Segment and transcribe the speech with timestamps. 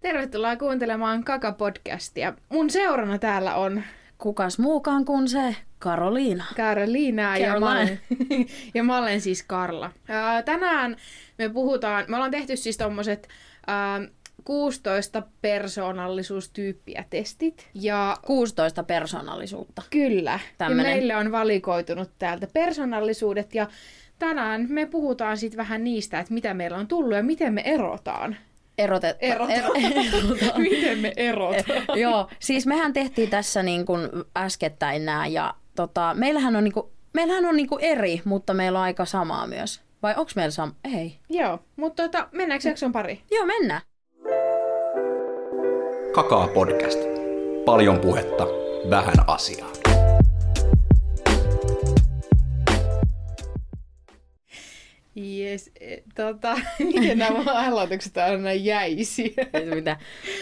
[0.00, 2.32] Tervetuloa kuuntelemaan Kaka-podcastia.
[2.48, 3.82] Mun seurana täällä on
[4.18, 6.44] Kukas muukaan kuin se Karoliina.
[6.56, 8.00] Karoliina ja mä, olen,
[8.74, 9.90] ja mä olen siis Karla.
[10.08, 10.96] Ää, tänään
[11.38, 13.28] me puhutaan, me ollaan tehty siis tommoset
[13.66, 14.00] ää,
[14.44, 17.68] 16 persoonallisuustyyppiä testit.
[17.74, 19.82] Ja 16 persoonallisuutta.
[19.90, 20.86] kyllä, Tämmönen.
[20.86, 23.66] ja meille on valikoitunut täältä persoonallisuudet ja
[24.18, 28.36] tänään me puhutaan sitten vähän niistä, että mitä meillä on tullut ja miten me erotaan.
[28.78, 29.16] Erotet...
[29.20, 29.50] Erotaan.
[29.52, 30.62] erotaan.
[30.70, 31.84] miten me erotaan?
[32.00, 36.86] Joo, siis mehän tehtiin tässä niin kuin äskettäin nämä ja tota, meillähän on, niin kuin,
[37.14, 39.80] meillähän on niin kuin eri, mutta meillä on aika samaa myös.
[40.02, 40.72] Vai onko meillä sama?
[40.94, 41.18] Ei.
[41.30, 43.20] Joo, mutta tota, mennäänkö jakson pari?
[43.30, 43.80] Joo, mennään.
[46.12, 46.98] Kakaa podcast.
[47.64, 48.46] Paljon puhetta,
[48.90, 49.87] vähän asiaa.
[55.18, 56.60] Yes, eh, tota,
[56.94, 59.34] miten nämä aloitukset on aina jäisiä?
[59.74, 59.96] Mitään.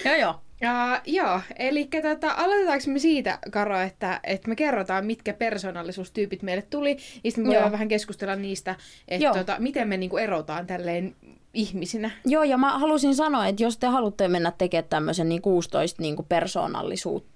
[0.05, 0.35] Joo, joo.
[0.62, 6.63] Uh, joo, eli tota, aloitetaanko me siitä, Karo, että, että me kerrotaan, mitkä persoonallisuustyypit meille
[6.63, 6.91] tuli,
[7.24, 7.73] ja sitten me voidaan Joo.
[7.73, 8.74] vähän keskustella niistä,
[9.09, 11.16] että tota, miten me niinku erotaan tälleen
[11.55, 12.11] ihmisinä.
[12.24, 16.16] Joo, ja mä halusin sanoa, että jos te haluatte mennä tekemään tämmöisen niin 16 niin
[16.16, 17.35] kuin persoonallisuutta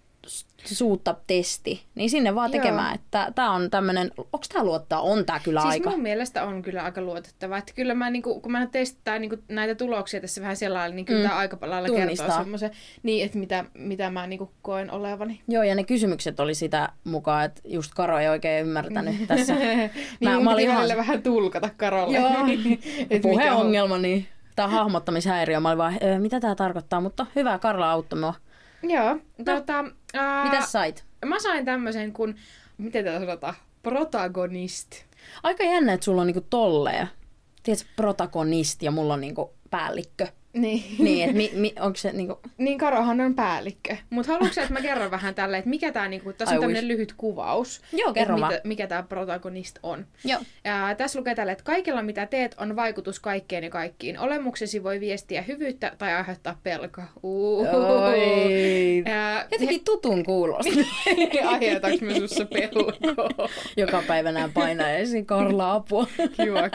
[0.64, 2.60] suutta testi, niin sinne vaan Joo.
[2.62, 5.00] tekemään, että tämä on tämmöinen, onko tämä luottaa?
[5.00, 5.90] On tämä kyllä Siis aika.
[5.90, 7.58] mun mielestä on kyllä aika luotettava.
[7.58, 11.20] Että kyllä mä, niinku, kun mä testaan niinku, näitä tuloksia tässä vähän sellainen, niin kyllä
[11.22, 11.28] Mm.
[11.28, 12.38] tämä aika lailla kertoo Tunnistaa.
[12.38, 12.70] semmoisen,
[13.02, 15.40] niin, että mitä, mitä mä niinku koen olevani.
[15.48, 19.54] Joo, ja ne kysymykset oli sitä mukaan, että just Karo ei oikein ymmärtänyt tässä.
[19.54, 22.16] niin Mä- mä olin ihan- vähän tulkata Karolle.
[22.16, 22.28] Joo.
[22.40, 24.26] On- Puheongelma, niin
[24.56, 25.60] tämä hahmottamishäiriö.
[25.60, 28.34] Mä olin vaan, "Ö, mitä tämä tarkoittaa, mutta hyvä, Karla auttoi mua.
[28.82, 29.18] Joo.
[29.44, 31.04] Tota, ää, Mitäs sait?
[31.24, 32.34] Mä sain tämmöisen kun,
[32.78, 34.90] miten tätä sanotaan, protagonist.
[35.42, 37.08] Aika jännä, että sulla on niinku tolleen.
[37.62, 40.26] Tiedätkö, protagonisti ja mulla on niinku päällikkö.
[40.52, 40.84] Niin.
[41.04, 42.38] Niin, että mi, mi, onko se niinku...
[42.58, 43.96] Niin Karohan on päällikkö.
[44.10, 46.92] Mutta haluatko että mä kerron vähän tälle, että mikä tää niinku, tässä on tämmönen wish.
[46.92, 47.82] lyhyt kuvaus.
[47.92, 50.06] Joo, kerro mitä, mikä tämä protagonist on.
[50.24, 50.40] Joo.
[50.64, 54.18] Ja tässä lukee tälle, että kaikella mitä teet on vaikutus kaikkeen ja kaikkiin.
[54.18, 57.04] Olemuksesi voi viestiä hyvyyttä tai aiheuttaa pelkoa.
[57.22, 59.02] Oi.
[59.06, 60.72] Ja, Jotenkin tutun kuulosta.
[61.44, 63.48] Aiheutaanko me sussa pelkoa?
[63.76, 66.06] Joka päivä nämä painaa esiin Karla apua.
[66.16, 66.70] Kiva,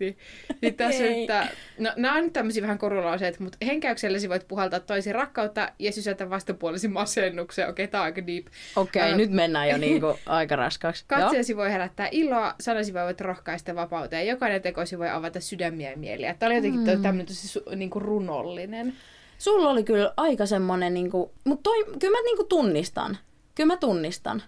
[0.00, 0.22] kiitti.
[0.48, 1.20] Sitten tässä Ei.
[1.20, 5.92] että, no, nämä on nyt tämmöisiä vähän korulauseita, mutta henkäyksellesi voit puhaltaa toisi rakkautta ja
[5.92, 7.68] sysätä vastapuolesi masennukseen.
[7.68, 8.46] Okei, tämä on aika deep.
[8.76, 11.04] Okei, okay, nyt mennään jo niinku aika raskaaksi.
[11.08, 14.26] Katseesi voi herättää iloa, sanasi voivat rohkaista vapauteen.
[14.26, 16.34] Jokainen tekosi voi avata sydämiä ja mieliä.
[16.34, 17.02] Tämä oli jotenkin mm.
[17.02, 18.94] tämmöinen tosi su, niin kuin runollinen.
[19.38, 23.18] Sulla oli kyllä aika semmonen, niinku, mutta toi, kyllä mä niinku tunnistan.
[23.54, 24.42] Kyllä mä tunnistan.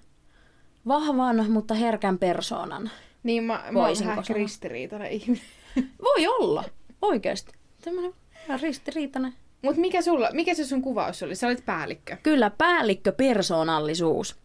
[0.88, 2.90] Vahvan, mutta herkän persoonan.
[3.22, 4.24] Niin mä, mä oon vähän sanoa?
[4.28, 5.44] ristiriitainen ihminen.
[6.04, 6.64] Voi olla,
[7.02, 7.52] oikeasti.
[7.84, 8.12] Tämmönen
[8.48, 9.34] vähän ristiriitainen.
[9.62, 11.34] Mutta mikä, sulla, mikä se sun kuvaus oli?
[11.34, 12.16] Sä olit päällikkö.
[12.22, 14.36] Kyllä, päällikkö persoonallisuus.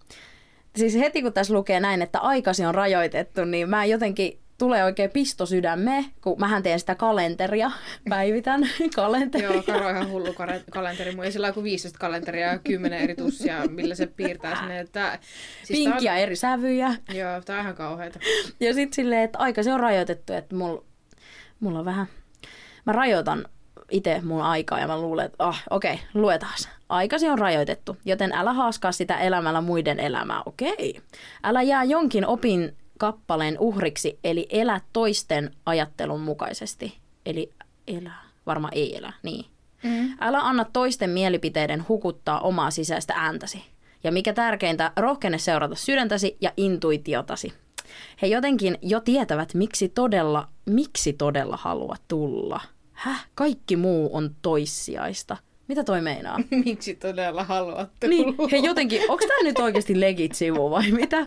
[0.75, 5.11] Siis heti kun tässä lukee näin, että aikasi on rajoitettu, niin mä jotenkin tulee oikein
[5.11, 7.71] pisto sydäme, kun mähän teen sitä kalenteria,
[8.09, 9.53] päivitän kalenteria.
[9.53, 10.33] Joo, Karo on ihan hullu
[10.71, 11.11] kalenteri.
[11.11, 14.79] Mulla ei sillä kuin 15 kalenteria ja 10 eri tussia, millä se piirtää sinne.
[14.79, 15.19] Että,
[15.63, 16.87] siis tää Pinkkiä eri sävyjä.
[16.87, 18.19] On, joo, tää on ihan kauheeta.
[18.59, 20.83] Ja sitten silleen, että aika se on rajoitettu, että mulla,
[21.59, 22.07] mulla on vähän...
[22.85, 23.45] Mä rajoitan
[23.91, 26.57] itse mun aikaa ja mä luulen, että ah, okei, okay, luetaan.
[26.89, 31.01] Aikasi on rajoitettu, joten älä haaskaa sitä elämällä muiden elämää, okei.
[31.43, 36.97] Älä jää jonkin opin kappaleen uhriksi, eli elä toisten ajattelun mukaisesti.
[37.25, 37.53] Eli
[37.87, 38.13] elä,
[38.45, 39.45] varmaan ei elä, niin.
[39.83, 40.17] Mm.
[40.19, 43.63] Älä anna toisten mielipiteiden hukuttaa omaa sisäistä ääntäsi.
[44.03, 47.53] Ja mikä tärkeintä, rohkene seurata sydäntäsi ja intuitiotasi.
[48.21, 52.61] He jotenkin jo tietävät, miksi todella, miksi todella haluat tulla.
[52.91, 53.27] Häh?
[53.35, 55.37] Kaikki muu on toissijaista.
[55.67, 56.39] Mitä toi meinaa?
[56.65, 58.09] Miksi todella haluat tulla?
[58.15, 61.25] Niin, he jotenkin, onko tämä nyt oikeasti legit sivu vai mitä?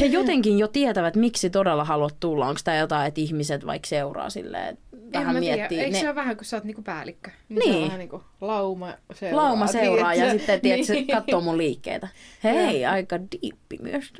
[0.00, 2.46] He jotenkin jo tietävät, miksi todella haluat tulla.
[2.48, 4.78] Onko tämä jotain, että ihmiset vaikka seuraa silleen,
[5.12, 5.56] vähän mä tiedä.
[5.56, 5.78] miettii.
[5.80, 7.30] Eikö ne- se ole vähän, kun sä oot niinku päällikkö?
[7.48, 7.62] Niin.
[7.62, 7.84] Se on Niin.
[7.86, 9.44] vähän niinku lauma seuraa.
[9.44, 10.38] lauma seuraa ja tiedätkö?
[10.38, 11.06] sitten tiedätkö, Niin.
[11.06, 12.08] katsoo mun liikkeitä.
[12.44, 14.12] Hei, aika diippi myös.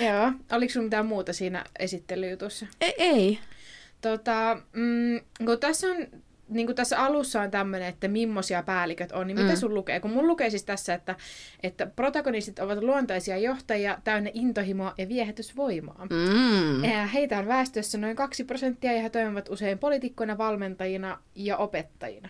[0.00, 0.32] Joo.
[0.52, 2.66] Oliko sulla mitään muuta siinä esittelyjutussa?
[2.80, 3.38] Ei, ei.
[4.00, 5.96] Tota, mm, kun tässä on
[6.48, 9.56] niin kuin tässä alussa on tämmöinen, että millaisia päälliköt on, niin mitä Mm.
[9.56, 10.00] sun lukee?
[10.00, 11.16] Kun mun lukee siis tässä, että,
[11.62, 16.06] että protagonistit ovat luontaisia johtajia täynnä intohimoa ja viehätysvoimaa.
[16.10, 16.82] Mm.
[17.14, 22.28] Heitä on väestössä noin 2 prosenttia ja he toimivat usein poliitikkoina, valmentajina ja opettajina.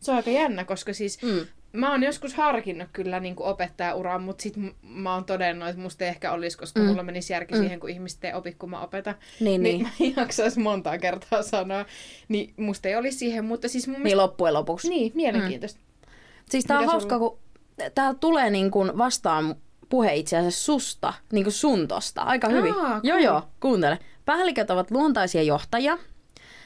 [0.00, 1.46] Se on aika jännä, koska siis Mm.
[1.72, 6.04] Mä oon joskus harkinnut kyllä niin kuin opettajauraan, mutta sit mä oon todennut, että musta
[6.04, 6.84] ei ehkä olisi, koska Mm.
[6.86, 6.90] mm.
[6.90, 7.60] mulla menisi järki Mm.
[7.60, 9.14] siihen, kun ihmiset ei opi, kun mä opetan.
[9.40, 10.14] Niin, Niin, niin.
[10.16, 11.84] mä jaksaisi montaa kertaa sanoa.
[12.28, 14.22] Niin musta ei olisi siihen, mutta siis mun Niin mielestä...
[14.22, 14.88] loppujen lopuksi.
[14.88, 15.80] Niin, mielenkiintoista.
[16.50, 17.38] Siis tää on Mitä hauska, kun
[17.94, 19.54] tää tulee niin kuin vastaan
[19.88, 22.22] puhe itse asiassa susta, niin kuin sun tosta.
[22.22, 22.74] Aika hyvin.
[22.74, 23.24] Aa, Joo, cool.
[23.24, 23.98] joo, kuuntele.
[24.24, 25.98] Päälliköt ovat luontaisia johtajia.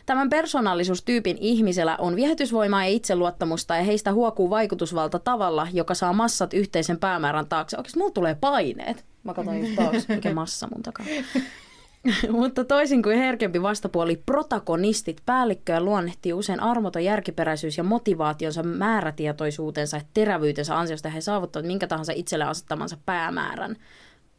[0.07, 6.55] Tämän persoonallisuustyypin ihmisellä on viehätysvoimaa ja itseluottamusta ja heistä huokuu vaikutusvalta tavalla, joka saa massat
[6.55, 7.77] yhteisen päämäärän taakse.
[7.77, 9.05] Oikeasti mulla tulee paineet.
[9.23, 11.07] Mä katson just taakse, mikä massa mun takaa.
[12.31, 20.03] Mutta toisin kuin herkempi vastapuoli, protagonistit päällikköä luonnehtii usein armoton järkiperäisyys ja motivaationsa määrätietoisuutensa ja
[20.15, 23.77] terävyytensä ansiosta he saavuttavat minkä tahansa itselle asettamansa päämäärän.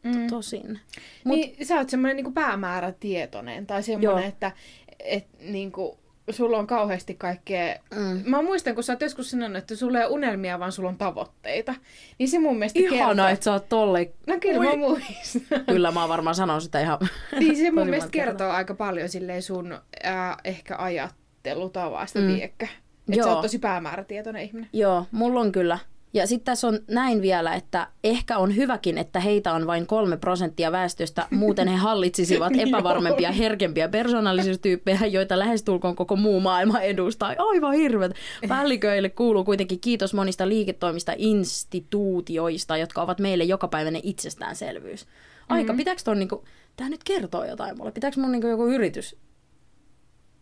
[0.02, 0.26] Mm.
[0.26, 0.68] Tosin.
[0.68, 0.78] Mut...
[1.24, 4.52] Mut, Niin sä oot semmoinen niinku päämäärätietoinen tai semmoinen, Joo.
[5.00, 5.98] Että et, niinku,
[6.30, 7.76] sulla on kauheasti kaikkea...
[7.96, 8.22] Mm.
[8.30, 10.98] Mä muistan, kun sä oot joskus sanonut, että sulla ei ole unelmia, vaan sulla on
[10.98, 11.74] tavoitteita.
[12.18, 13.26] Niin se mun mielestä ihana, kertoo...
[13.28, 14.12] että sä oot tolle.
[14.26, 14.66] No kyllä Ui.
[14.66, 15.64] mä muistan.
[15.66, 16.98] Kyllä mä varmaan sanon sitä ihan
[17.38, 22.34] niin se mun mielestä kertoo aika paljon silleen sun ää, ehkä ajattelutavasta, Mm.
[22.34, 22.66] tiedätkö?
[23.12, 24.70] Että sä oot tosi päämäärätietoinen ihminen.
[24.72, 25.78] Joo, mulla on kyllä.
[26.14, 30.16] Ja sitten tässä on näin vielä, että ehkä on hyväkin, että heitä on vain kolme
[30.16, 37.34] prosenttia väestöstä, muuten he hallitsisivat epävarmempia, herkempiä persoonallisuustyyppejä, joita lähestulkoon koko muu maailma edustaa.
[37.38, 38.12] Aivan hirveet.
[38.48, 45.06] Päälliköille kuuluu kuitenkin kiitos monista liiketoimista instituutioista, jotka ovat meille jokapäiväinen itsestäänselvyys.
[45.48, 45.76] Aika, mm-hmm.
[45.76, 46.44] pitääkö ton niinku,
[46.76, 47.92] tää nyt kertoo jotain mulle?
[47.92, 49.16] Pitääkö mun niinku joku yritys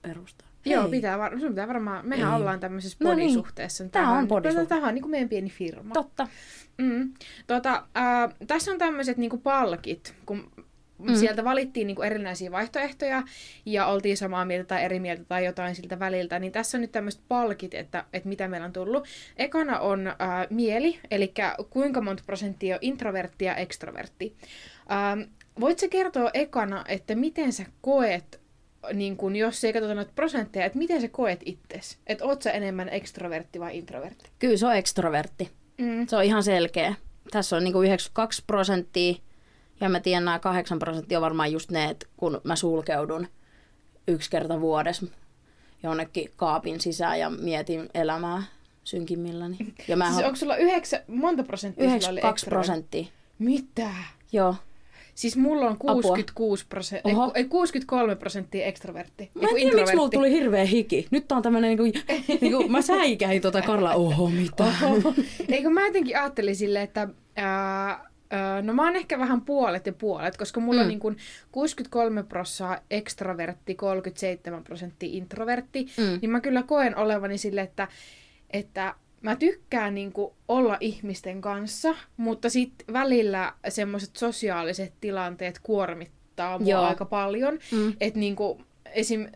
[0.03, 0.46] perustaa?
[0.67, 0.91] Joo, Hei.
[0.91, 2.37] pitää, var- sun pitää varmaan, mehän Ei.
[2.37, 3.29] ollaan tämmöisessä No niin.
[3.29, 3.89] podisuhteessa.
[3.89, 4.67] Tää on podisuhde.
[4.67, 5.95] Tämä on niin kuin meidän pieni firma.
[5.95, 6.29] Totta.
[6.79, 7.13] Mm.
[7.47, 10.51] Tota, äh, tässä on tämmöiset niinku palkit, kun
[10.99, 11.15] mm.
[11.15, 13.23] sieltä valittiin niinku erinäisiä vaihtoehtoja
[13.67, 16.93] ja oltiin samaa mieltä tai eri mieltä tai jotain siltä väliltä, niin tässä on nyt
[16.93, 19.07] tämmöiset palkit, että, että mitä meillä on tullut.
[19.37, 20.15] Ekana on äh,
[20.51, 21.35] mieli, eli
[21.71, 24.37] kuinka monta prosenttia on introvertti ja ekstrovertti.
[24.93, 25.21] Ähm,
[25.61, 28.41] voit sä kertoa ekana, että miten sä koet,
[28.93, 31.99] niin kun, jos ei katsota noita prosentteja, että miten sä koet itsesi?
[32.07, 34.31] Että oot sä enemmän ekstrovertti vai introvertti?
[34.39, 35.51] Kyllä se on ekstrovertti.
[35.79, 36.07] Mm.
[36.07, 36.95] Se on ihan selkeä.
[37.31, 39.15] Tässä on niinku 92 prosenttia
[39.81, 43.29] ja mä tiedän nämä 8 prosenttia on varmaan just ne, että kun mä sulkeudun
[44.09, 45.07] yksi kerta vuodessa
[45.83, 48.43] jonnekin kaapin sisään ja mietin elämää
[48.85, 49.57] synkimmilläni.
[49.89, 52.51] Ja mä Siis onko sulla yhdeksä, monta prosenttia sulla oli 92 ekstrovertti?
[52.51, 53.07] prosenttia.
[53.39, 53.91] Mitä?
[54.33, 54.55] Joo.
[55.17, 57.33] Siis mulla on 66 prosenttia, Oho.
[57.35, 59.31] ei 63 prosenttia ekstrovertti.
[59.35, 61.07] Mä en tiedä, miksi mulla tuli hirveä hiki.
[61.11, 62.01] Nyt tää on tämmönen niinku,
[62.41, 64.65] niinku mä säikähin tota Karla, oho mitä.
[64.83, 65.15] Oho.
[65.49, 68.07] Eikö mä jotenkin ajattelin silleen, että ää,
[68.63, 70.83] no mä oon ehkä vähän puolet ja puolet, koska mulla mm.
[70.83, 71.17] on niin kuin
[71.53, 76.19] 63 prosenttia ekstrovertti, 37 prosenttia introvertti, Mm.
[76.23, 77.89] niin mä kyllä koen olevani sille, että,
[78.51, 78.95] että
[79.27, 86.69] mä tykkään niin kuin olla ihmisten kanssa, mutta sitten välillä semmoiset sosiaaliset tilanteet kuormittaa mua
[86.69, 86.83] Joo.
[86.83, 87.59] aika paljon.
[87.73, 87.93] Mm.
[88.01, 89.27] Että niin kuin, esim,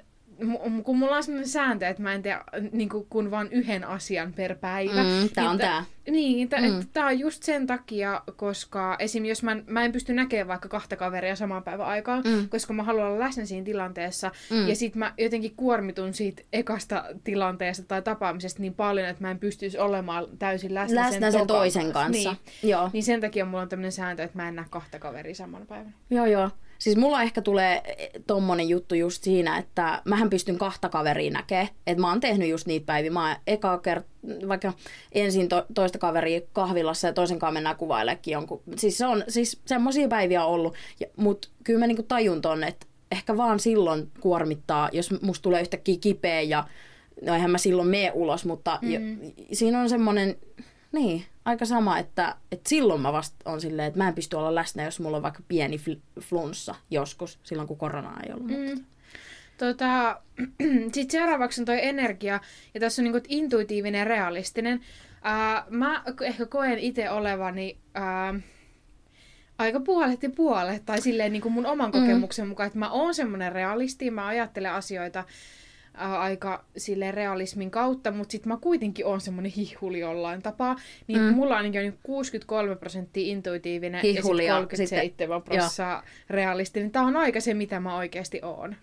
[0.85, 2.39] kun mulla on sellainen sääntö, että mä en tee
[2.73, 5.03] niin kuin, kun vaan yhden asian per päivä.
[5.03, 5.85] Mm, tää on niin tää.
[6.11, 6.87] Niin, t- Mm.
[6.93, 9.25] tämä on just sen takia, koska esim.
[9.25, 12.49] jos mä, en- mä en pysty näkemään vaikka kahta kaveria samaan päivän aikaan, Mm.
[12.49, 14.69] koska mä haluan olla läsnä siinä tilanteessa, Mm.
[14.69, 19.39] ja sit mä jotenkin kuormitun siitä ekasta tilanteesta tai tapaamisesta niin paljon, että mä en
[19.39, 22.37] pystyisi olemaan täysin läsnä, Läsnä sen tokan toisen kanssa.
[22.63, 22.71] Niin.
[22.71, 22.91] Joo.
[22.93, 25.93] niin sen takia mulla on tämmöinen sääntö, että mä en näe kahta kaveria samana päivänä.
[26.11, 26.51] Joo, joo.
[26.81, 27.83] Siis mulla ehkä tulee
[28.27, 31.69] tommonen juttu just siinä, että mähän pystyn kahta kaveria näkee.
[31.87, 33.11] Että mä oon tehnyt just niitä päiviä.
[33.11, 34.73] Mä oon eka kert- vaikka
[35.13, 38.63] ensin to- toista kaveria kahvilassa ja toisen kanssa mennään kuvailekin jonkun.
[38.77, 40.75] Siis se on, siis semmosia päiviä on ollut.
[41.01, 45.61] Ja, mut kyllä mä niinku tajun ton, että ehkä vaan silloin kuormittaa, jos musta tulee
[45.61, 46.65] yhtäkkiä kipeä ja
[47.27, 48.91] no eihän mä silloin mene ulos, mutta mm.
[48.91, 49.01] jo,
[49.53, 50.37] siinä on semmoinen,
[50.93, 54.55] niin, aika sama, että, että silloin mä vasta on silleen, että mä en pysty olla
[54.55, 58.47] läsnä, jos mulla on vaikka pieni fl- flunssa joskus, silloin kun korona ei ollut.
[58.47, 58.57] Mm.
[58.57, 58.85] Mm.
[59.59, 60.21] Tota,
[60.95, 62.41] Sitten seuraavaksi on toi energia,
[62.75, 64.81] ja tässä on niinku intuitiivinen ja realistinen.
[65.23, 68.35] Ää, mä ehkä koen itse olevani ää,
[69.59, 73.53] aika puolet ja puolet, tai silleen niinku mun oman kokemuksen mukaan, että mä oon semmoinen
[73.53, 75.25] realisti, mä ajattelen asioita
[75.95, 81.35] aika silleen realismin kautta, mutta sitten mä kuitenkin oon semmoinen hihuli jollain tapaa, niin Mm.
[81.35, 86.91] mulla ainakin on niinku 63 prosenttia intuitiivinen Hihuli ja sitten 37 prosenttia realistinen.
[86.91, 88.77] Tää on aika se, mitä mä oikeasti oon.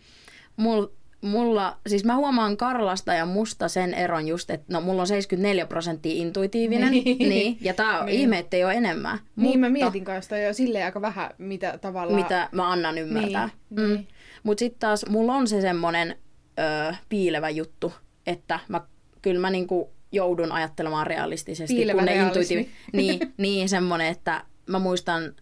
[0.58, 0.88] Mul,
[1.22, 5.66] mulla, siis mä huomaan Karlasta ja musta sen eron just, että no mulla on 74
[5.66, 7.04] prosenttia intuitiivinen, niin.
[7.20, 7.30] Niin.
[7.30, 8.20] niin ja tää on Niin.
[8.20, 9.20] ihme, ettei ole enemmän.
[9.36, 12.22] Niin mä mietin kanssa jo silleen aika vähän, mitä tavallaan...
[12.24, 13.50] mitä mä annan ymmärtää.
[13.70, 13.94] Niin, mm.
[13.94, 14.08] niin.
[14.44, 16.16] Mutta sitten taas mulla on se semmoinen
[16.60, 17.94] ö, piilevä juttu,
[18.28, 18.82] että mä,
[19.22, 21.76] kyllä mä niinku joudun ajattelemaan realistisesti.
[21.76, 25.36] Piilevä kun ne intuitiivi- niin, niin semmoinen, että mä muistan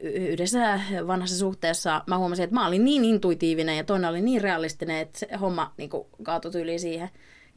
[0.00, 4.98] yhdessä vanhassa suhteessa mä huomasin, että mä olin niin intuitiivinen ja toinen oli niin realistinen,
[4.98, 7.10] että se homma niinku kaatui tyyliin siihen,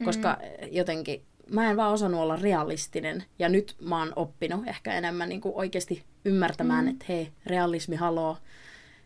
[0.04, 0.68] koska mm.
[0.70, 3.24] jotenkin mä en vaan osannut olla realistinen.
[3.38, 6.90] Ja nyt mä oon oppinut ehkä enemmän niin oikeasti ymmärtämään, mm.
[6.90, 8.36] että hei, realismi haloo.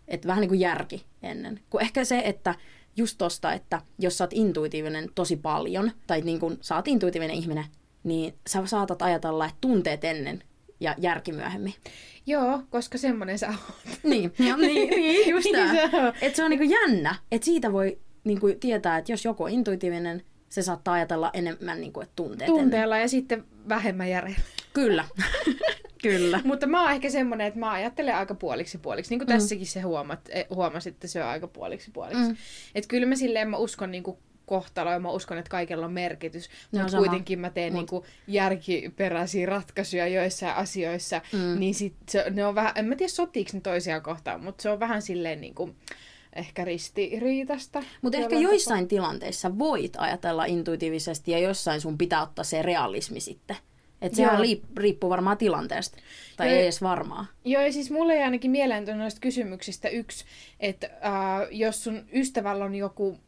[0.08, 1.60] Että vähän niin kuin järki ennen.
[1.70, 2.54] Kun ehkä se, että
[2.96, 7.36] just tosta, että jos sä oot intuitiivinen tosi paljon, tai niin kuin sä oot intuitiivinen
[7.36, 7.64] ihminen,
[8.04, 10.42] niin sä saatat ajatella, että tunteet ennen
[10.80, 11.74] ja järki myöhemmin.
[12.26, 13.58] Joo, koska semmonen sä oot.
[14.02, 15.90] Niin, ja, niin, niin just Niin tää.
[15.90, 16.12] se on.
[16.22, 20.22] Että se on niinku jännä, että siitä voi niinku tietää, että jos joku on intuitiivinen,
[20.48, 22.62] se saattaa ajatella enemmän, niinku, että tunteet ennen.
[22.62, 24.42] Tunteella ja sitten vähemmän järjellä.
[24.72, 25.04] Kyllä.
[26.02, 26.40] Kyllä.
[26.44, 29.10] Mutta mä oon ehkä semmonen, että mä ajattelen aika puoliksi puoliksi.
[29.10, 29.32] Niin kuin mm.
[29.32, 32.28] tässäkin se huomat, eh, huomasit, että se on aika puoliksi puoliksi.
[32.28, 32.36] Mm.
[32.74, 35.92] Että kyllä mä silleen mä uskon niin kuin kohtaloon ja mä uskon, että kaikella on
[35.92, 36.48] merkitys.
[36.72, 41.20] Ne on Mutta kuitenkin mä teen Mut- niin kuin järkiperäisiä ratkaisuja joissain asioissa.
[41.32, 41.60] Mm.
[41.60, 44.70] Niin sit se, ne on vähän, en mä tiedä sotiiko ne toisiaan kohtaan, mutta se
[44.70, 45.76] on vähän silleen niin kuin,
[46.36, 47.82] ehkä ristiriitasta.
[48.02, 53.56] Mutta ehkä joissain tilanteissa voit ajatella intuitiivisesti ja jossain sun pitää ottaa se realismi sitten.
[54.02, 55.96] Että sehän liip- riippuu varmaan tilanteesta.
[56.36, 56.56] Tai Joo.
[56.56, 57.26] ei edes varmaa.
[57.44, 60.24] Joo, ja siis mulle jäi ainakin mieleen noista kysymyksistä yksi,
[60.60, 63.18] että äh, jos sun ystävällä on joku,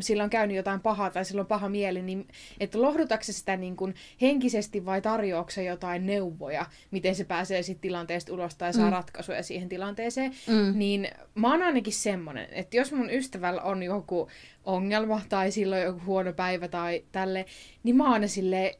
[0.00, 2.28] sillä on käynyt jotain pahaa tai sillä on paha mieli, niin
[2.60, 8.32] että lohdutatko sitä niin kuin henkisesti vai tarjoatko jotain neuvoja, miten se pääsee siitä tilanteesta
[8.32, 8.92] ulos tai saa Mm.
[8.92, 10.78] ratkaisuja siihen tilanteeseen, Mm.
[10.78, 14.28] niin mä oon ainakin semmonen, että jos mun ystävällä on joku
[14.64, 17.46] ongelma tai sillä on joku huono päivä tai tälle,
[17.82, 18.74] niin mä oon aina silleen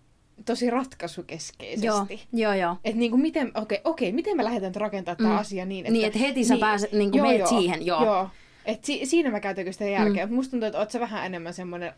[0.44, 1.86] tosi ratkaisukeskeisesti.
[1.86, 2.76] Joo, joo, joo.
[2.84, 5.38] Että niinku miten, okei, okei, miten mä lähdetän nyt rakentamaan tämä Mm.
[5.38, 5.92] asia niin, että...
[5.92, 8.04] Niin, että heti sä pääset- niinku meet siihen, joo.
[8.04, 8.28] joo.
[8.66, 10.34] Et si- siinä mä käytän sitä järkeä, mm.
[10.34, 11.92] musta tuntuu, että oot sä vähän enemmän semmonen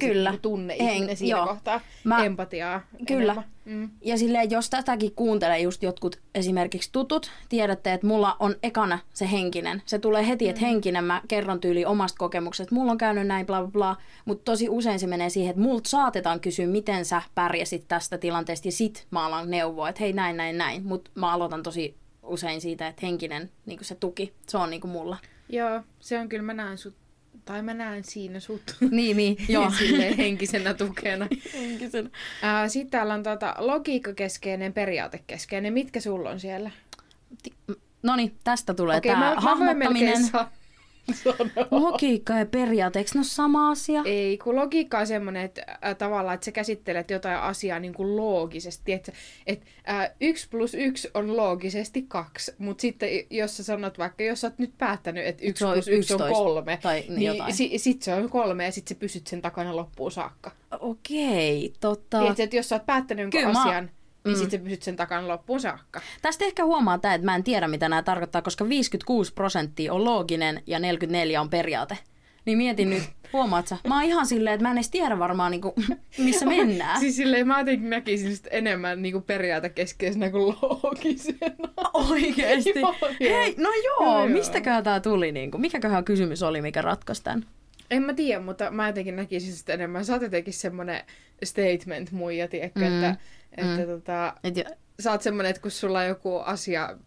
[0.00, 0.30] sit Kyllä.
[0.30, 1.46] niinku tunneihminen En- siinä joo.
[1.46, 1.80] kohtaa.
[2.04, 3.22] Mä- Empatiaa Kyllä.
[3.32, 3.44] enemmän.
[3.64, 3.90] Mm.
[4.04, 9.30] Ja silleen, jos tätäkin kuuntelee just jotkut esimerkiksi tutut, tiedätte, että mulla on ekana se
[9.32, 9.82] henkinen.
[9.86, 13.46] Se tulee heti, että henkinen, mä kerron tyyli omasta kokemuksesta, että mulla on käynyt näin,
[13.46, 13.96] bla bla bla.
[14.24, 18.68] Mutta tosi usein se menee siihen, että multa saatetaan kysyä, miten sä pärjäsit tästä tilanteesta,
[18.68, 20.84] ja sit mä alan neuvoa, että hei näin, näin, näin.
[20.86, 25.16] Mutta mä aloitan tosi usein siitä, että henkinen, niin se tuki, se on niin mulla.
[25.48, 26.94] Joo, se on kyllä, mä näen sut,
[27.44, 28.76] tai mä näen siinä sut.
[28.90, 29.70] Niin, niin, joo.
[29.70, 31.28] Silleen henkisenä tukena.
[31.60, 32.10] Henkisen.
[32.42, 35.72] Ää, Sitten täällä on tota, logiikkakeskeinen, periaatekeskeinen.
[35.72, 36.70] Mitkä sulla on siellä?
[38.02, 40.48] No niin, tästä tulee Okei, tämä mä, mä
[41.14, 41.66] sanoa.
[41.70, 44.02] Logiikka ja periaate, eikö ne ole sama asia?
[44.04, 48.16] Ei, kun logiikka on semmoinen, että äh, tavallaan, että sä käsittelet jotain asiaa niin kuin
[48.16, 48.92] loogisesti.
[48.92, 49.12] Että
[49.46, 54.40] et, äh, yksi plus yksi on loogisesti kaksi, mutta sitten jos sä sanot vaikka, jos
[54.40, 57.54] sä oot nyt päättänyt, että yksi on plus yksi on 11 kolme, tai niin jotain.
[57.54, 60.50] si, sit se on kolme ja sit sä pysyt sen takana loppuun saakka.
[60.80, 62.18] Okei, tota...
[62.18, 64.34] Tiedätkö, että jos sä oot päättänyt jonkun Kyllä mä- asian, niin Mm.
[64.34, 66.00] sit sä pysyt sen takana loppuun saakka.
[66.22, 70.04] Tästä ehkä huomaa tämä, että mä en tiedä, mitä nämä tarkoittaa, koska 56 prosenttia on
[70.04, 71.98] looginen ja 44 on periaate.
[72.44, 73.76] Niin mietin nyt, huomaat sä?
[73.88, 75.74] Mä oon ihan silleen, että mä en edes tiedä varmaan, niinku,
[76.18, 77.00] missä mennään.
[77.00, 81.68] Siis silleen mä jotenkin näkisin sitä enemmän niin kuin periaatekeskeisenä kuin loogisena.
[82.10, 82.80] Oikeesti?
[82.80, 82.94] Joo.
[83.20, 84.26] Hei, no joo, Joo, joo.
[84.28, 85.32] mistäköhän tää tuli?
[85.32, 85.58] Niinku?
[85.58, 87.44] Mikäköhän kysymys oli, mikä ratkaisi tämän?
[87.90, 90.04] En mä tiedä, mutta mä jotenkin näkisin sitä enemmän.
[90.04, 91.04] Sä oot jotenkin semmonen
[91.44, 92.86] statement muija, tiedätkö, Mm.
[92.86, 93.16] että,
[93.56, 93.86] että Mm.
[93.86, 94.64] tota, Et jo,
[95.00, 96.98] sä oot semmonen, että kun sulla on joku asia,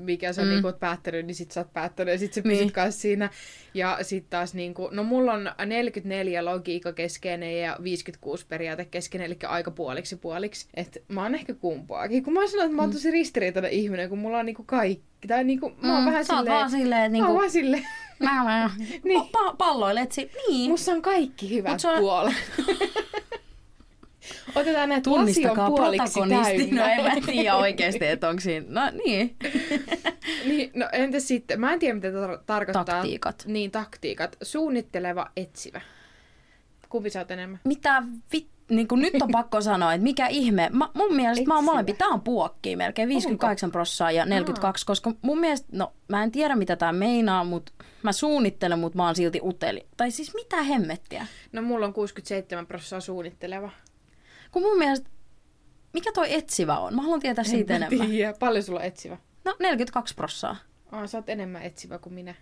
[0.00, 0.46] mikä sä Mm.
[0.46, 0.50] mm.
[0.52, 2.66] niinku oot päättänyt, niin sit sä oot päättänyt ja sit sä pysyt Niin.
[2.66, 2.72] niin.
[2.72, 3.30] kanssa siinä.
[3.74, 9.36] Ja sit taas niinku, no mulla on 44 logiikka keskeinen ja 56 periaate keskeinen, eli
[9.46, 10.68] aika puoliksi puoliksi.
[10.74, 12.24] Et mä oon ehkä kumpaakin.
[12.24, 15.10] Kun mä sanon, että mä oon tosi ristiriitainen ihminen, kun mulla on niinku kaikki.
[15.28, 16.46] Tai niinku, mä oon Mm, vähän silleen...
[16.46, 17.86] vaan silleen, että Mä oon niinku, vaan silleen...
[18.20, 18.70] mä, mä,
[19.04, 19.20] Niin.
[19.22, 20.70] pa- palloilet si- Niin.
[20.70, 22.34] Musta on kaikki hyvät Mut on- puolet.
[24.54, 26.70] Otetaan näitä Tunnistakaa puoliksi protagonisti.
[26.70, 26.94] No täynnä.
[26.94, 28.66] en mä tiedä oikeesti, että onko siinä.
[28.68, 29.36] No niin.
[30.48, 32.84] niin, no entäs sitten, mä en tiedä mitä tar- tarkoittaa.
[32.84, 33.44] Taktiikat.
[33.46, 34.36] Niin, taktiikat.
[34.42, 35.80] Suunnitteleva, etsivä.
[36.88, 37.60] Kumpi sä oot enemmän?
[37.64, 38.46] Mitä vi...
[38.70, 40.70] Niin kuin nyt on pakko sanoa, että mikä ihme.
[40.72, 41.72] Mä, mun mielestä mä oon Etsivä.
[41.72, 41.92] molempi.
[41.92, 46.56] Tää on puokki melkein 58 prossaa ja 42, koska mun mielestä, no mä en tiedä
[46.56, 47.72] mitä tää meinaa, mutta
[48.02, 49.86] mä suunnittelen, mutta mä oon silti uteli.
[49.96, 51.26] Tai siis mitä hemmettiä?
[51.52, 53.70] No mulla on 67 prosenttia suunnitteleva.
[54.52, 55.10] Kun mun mielestä,
[55.92, 56.94] mikä toi etsivä on?
[56.94, 58.08] Mä haluan tietää siitä En mä enemmän.
[58.10, 58.34] tiedä.
[58.38, 59.16] Paljon sulla on etsivä?
[59.44, 60.56] No 42 prossaa.
[60.92, 62.34] Aa, sä oot enemmän etsivä kuin minä.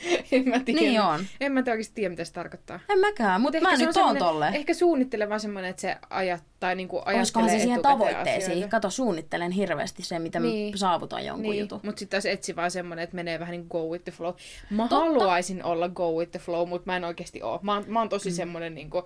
[0.32, 0.80] en mä tiedä.
[0.80, 1.24] Niin on.
[1.40, 2.80] En mä oikeasti tiedä, mitä se tarkoittaa.
[2.88, 4.54] En mäkään, mutta mä se nyt on oon tolleen.
[4.54, 8.52] Ehkä suunnitteleva semmoinen, että se ajattaa, niin kuin ajattelee se siihen tavoitteisiin?
[8.52, 8.68] asioita.
[8.68, 10.70] Kato, suunnittelen hirveästi se, mitä Niin.
[10.74, 11.80] mä saavutan jonkun Niin, jutun.
[11.84, 14.34] mutta sitten taas etsivä on semmoinen, että menee vähän niin go with the flow.
[14.70, 14.96] Mä Totta.
[14.96, 17.58] haluaisin olla go with the flow, mutta mä en oikeasti oo.
[17.62, 18.34] Mä oon, mä oon tosi mm.
[18.36, 19.04] semmoinen, niin kuin,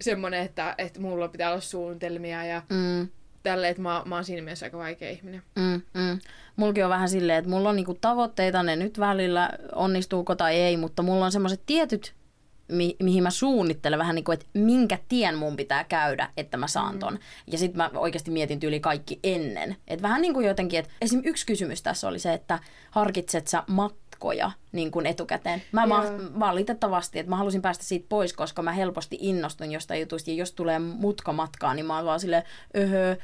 [0.00, 3.08] semmoinen että, että mulla pitää olla suunnitelmia ja Mm.
[3.42, 5.42] tälleen, että mä, mä oon siinä mielessä aika vaikea ihminen.
[5.56, 6.18] Mm, mm.
[6.56, 10.76] Mulki on vähän silleen, että mulla on niinku tavoitteita, ne nyt välillä onnistuuko tai ei,
[10.76, 12.14] mutta mulla on semmoiset tietyt
[12.72, 16.66] mi- mihin mä suunnittelen vähän niin kuin, että minkä tien mun pitää käydä, että mä
[16.66, 17.18] saan ton.
[17.46, 19.76] Ja sitten mä oikeasti mietin tyyli kaikki ennen.
[19.88, 21.22] Että vähän niin kuin jotenkin, että esim.
[21.24, 22.58] yksi kysymys tässä oli se, että
[22.90, 23.62] harkitset sä
[24.18, 25.62] matkoja niin kuin etukäteen.
[25.72, 26.18] Mä ma- Joo.
[26.38, 30.30] valitettavasti, että mä halusin päästä siitä pois, koska mä helposti innostun jostain jutusta.
[30.30, 32.42] Ja jos tulee mutka matkaa, niin mä oon vaan silleen,
[32.76, 33.16] öhö,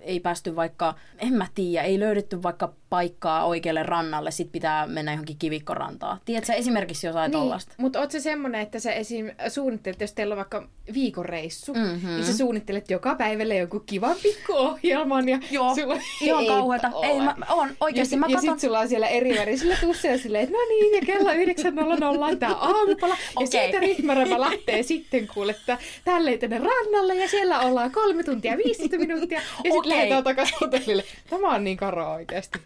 [0.00, 5.12] ei päästy vaikka, en mä tiedä, ei löydetty vaikka paikkaa oikealle rannalle, sit pitää mennä
[5.12, 6.18] johonkin kivikkorantaan.
[6.24, 7.40] Tiedätkö esimerkiksi jotain niin.
[7.40, 7.72] tollasta?
[7.76, 9.30] mutta oot se semmonen, että sä esim.
[9.48, 11.82] suunnittelet, jos teillä on vaikka viikon reissu, Mhm.
[11.82, 12.08] mm-hmm.
[12.10, 15.28] niin sä suunnittelet joka päivälle jonkun kivan pikkuohjelman.
[15.28, 16.90] Ja Joo, sulla ihan kauheata.
[16.92, 17.06] ole.
[17.06, 18.54] Ei, mä, on, oikeasti ja, mä sit- ja katon...
[18.60, 22.38] sit sulla on siellä eri värisillä tusseja silleen, että no niin, ja kello 9.00 on
[22.38, 23.14] tää aamupala.
[23.14, 23.46] Ja Okei.
[23.46, 28.98] siitä ryhmärämä lähtee sitten kuule, että tälleen tänne rannalle ja siellä ollaan kolme tuntia 15
[28.98, 29.40] minuuttia.
[29.64, 31.04] Ja sitten lähdetään takaisin hotellille.
[31.30, 32.58] Tämä on niin karo oikeasti.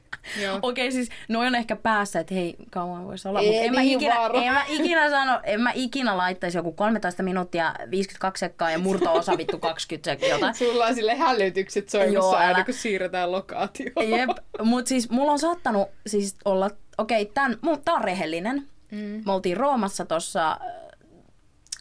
[0.63, 3.81] Okei, siis noin on ehkä päässä, että hei, kauan voisi olla, Ei mutta en, mä
[3.81, 4.41] niin ikinä, varo.
[4.41, 9.39] en mä ikinä sano, en mä ikinä laittaisi joku 13 minuuttia 52 sekkaa ja murto-osa
[9.39, 10.53] vittu 20 sekkaa.
[10.53, 14.11] Sulla on sille hälytykset soimassa aina, kun siirretään lokaatioon.
[14.11, 14.31] Jep,
[14.63, 17.33] mutta siis mulla on saattanut siis olla, okei,
[17.67, 18.69] mu- tää on rehellinen.
[18.91, 19.23] Mm.
[19.27, 20.59] Me oltiin Roomassa tuossa,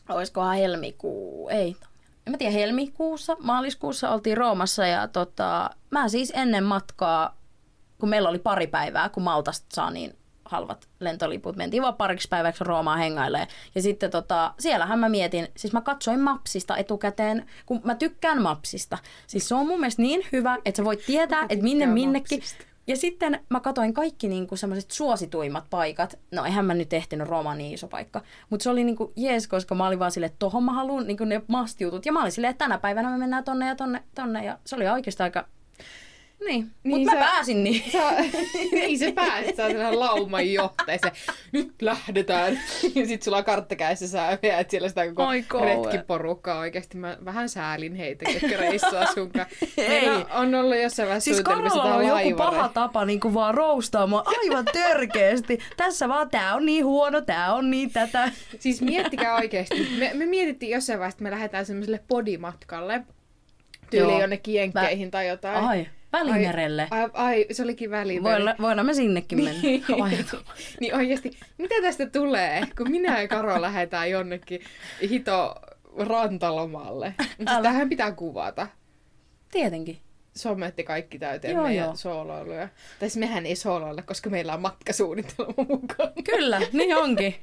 [0.09, 1.75] olisikohan helmikuu, ei,
[2.27, 7.37] en mä tiedä, helmikuussa, maaliskuussa oltiin Roomassa ja tota, mä siis ennen matkaa,
[7.97, 12.63] kun meillä oli pari päivää, kun Maltasta saa niin halvat lentoliput, mentiin vaan pariksi päiväksi
[12.63, 13.47] Roomaan hengailemaan.
[13.75, 18.97] Ja sitten tota, siellähän mä mietin, siis mä katsoin Mapsista etukäteen, kun mä tykkään Mapsista.
[19.27, 22.39] Siis se on mun mielestä niin hyvä, että sä voit tietää, että minne minnekin.
[22.39, 22.72] Mapsista?
[22.87, 26.19] Ja sitten mä katsoin kaikki niinku semmoiset suosituimmat paikat.
[26.31, 28.21] No eihän mä nyt ehtinyt Rooma niin iso paikka.
[28.49, 31.25] Mutta se oli niinku jees, koska mä olin vaan silleen, että tohon mä haluan niinku
[31.25, 32.05] ne must-jutut.
[32.05, 34.45] Ja mä olin silleen, että tänä päivänä me mennään tonne ja tonne, tonne.
[34.45, 35.47] Ja se oli oikeastaan aika...
[36.45, 37.91] Niin, Niin mutta mä pääsin niin.
[37.91, 38.11] Sä,
[38.71, 40.99] niin se pääsit, sä oot lauman johtaja.
[41.51, 42.59] Nyt lähdetään.
[42.95, 45.75] Ja sit sulla on kartta kädessä, sä veät siellä sitä koko kauhea.
[45.75, 46.97] retkiporukkaa oikeesti.
[46.97, 49.45] Mä vähän säälin heitä, ketkä reissaa sunkaan.
[49.77, 50.09] Ei.
[50.33, 54.23] On ollut jossain vaiheessa Siis suunnitelmissa Karolla on joku paha tapa niinku vaan roustaa mua
[54.25, 55.59] aivan törkeästi.
[55.77, 58.31] Tässä vaan tää on niin huono, tää on niin tätä.
[58.59, 59.87] Siis miettikää oikeesti.
[59.99, 63.01] Me, me mietittiin jossain vaiheessa, että me lähdetään semmoiselle podimatkalle.
[63.89, 65.65] Tyyli jonnekin jenkkeihin tai jotain.
[65.65, 66.87] Ai, Välimerelle.
[66.91, 68.23] Ai, ai, se olikin välimeri.
[68.23, 69.61] Voidaan, voidaan me sinnekin mennä.
[70.03, 70.11] Ai,
[70.79, 74.61] niin oikeasti, mitä tästä tulee, kun minä ja Karo lähdetään jonnekin
[75.09, 75.55] hito
[75.97, 77.13] rantalomalle.
[77.63, 78.67] Tähän pitää kuvata.
[79.51, 79.97] Tietenkin.
[80.35, 81.95] Sometti kaikki täyteen Joo, meidän joo.
[81.95, 82.67] sooloiluja.
[82.99, 86.13] Tai siis mehän ei sooloilla, koska meillä on matkasuunnitelma mukaan.
[86.23, 87.35] Kyllä, niin onkin.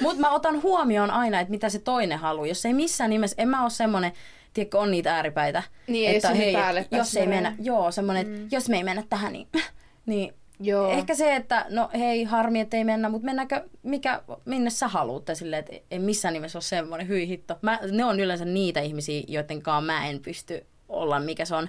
[0.00, 2.46] Mutta mä otan huomioon aina, että mitä se toinen haluaa.
[2.46, 4.12] Jos ei missään nimessä, en mä ole semmonen,
[4.58, 5.62] tiedätkö, on niitä ääripäitä.
[5.86, 6.54] Niin, että hei,
[6.90, 9.48] jos ei mennä, joo, semmonen, että jos me ei mennä tähän, niin,
[10.06, 10.90] niin Joo.
[10.90, 15.24] Ehkä se, että no hei, harmi, että ei mennä, mutta mennäänkö, mikä, minne sä haluut?
[15.24, 17.58] Tai silleen, että ei missään nimessä ole semmoinen, hyi hitto.
[17.62, 21.68] Mä, ne on yleensä niitä ihmisiä, joiden kanssa mä en pysty olla, mikä se on.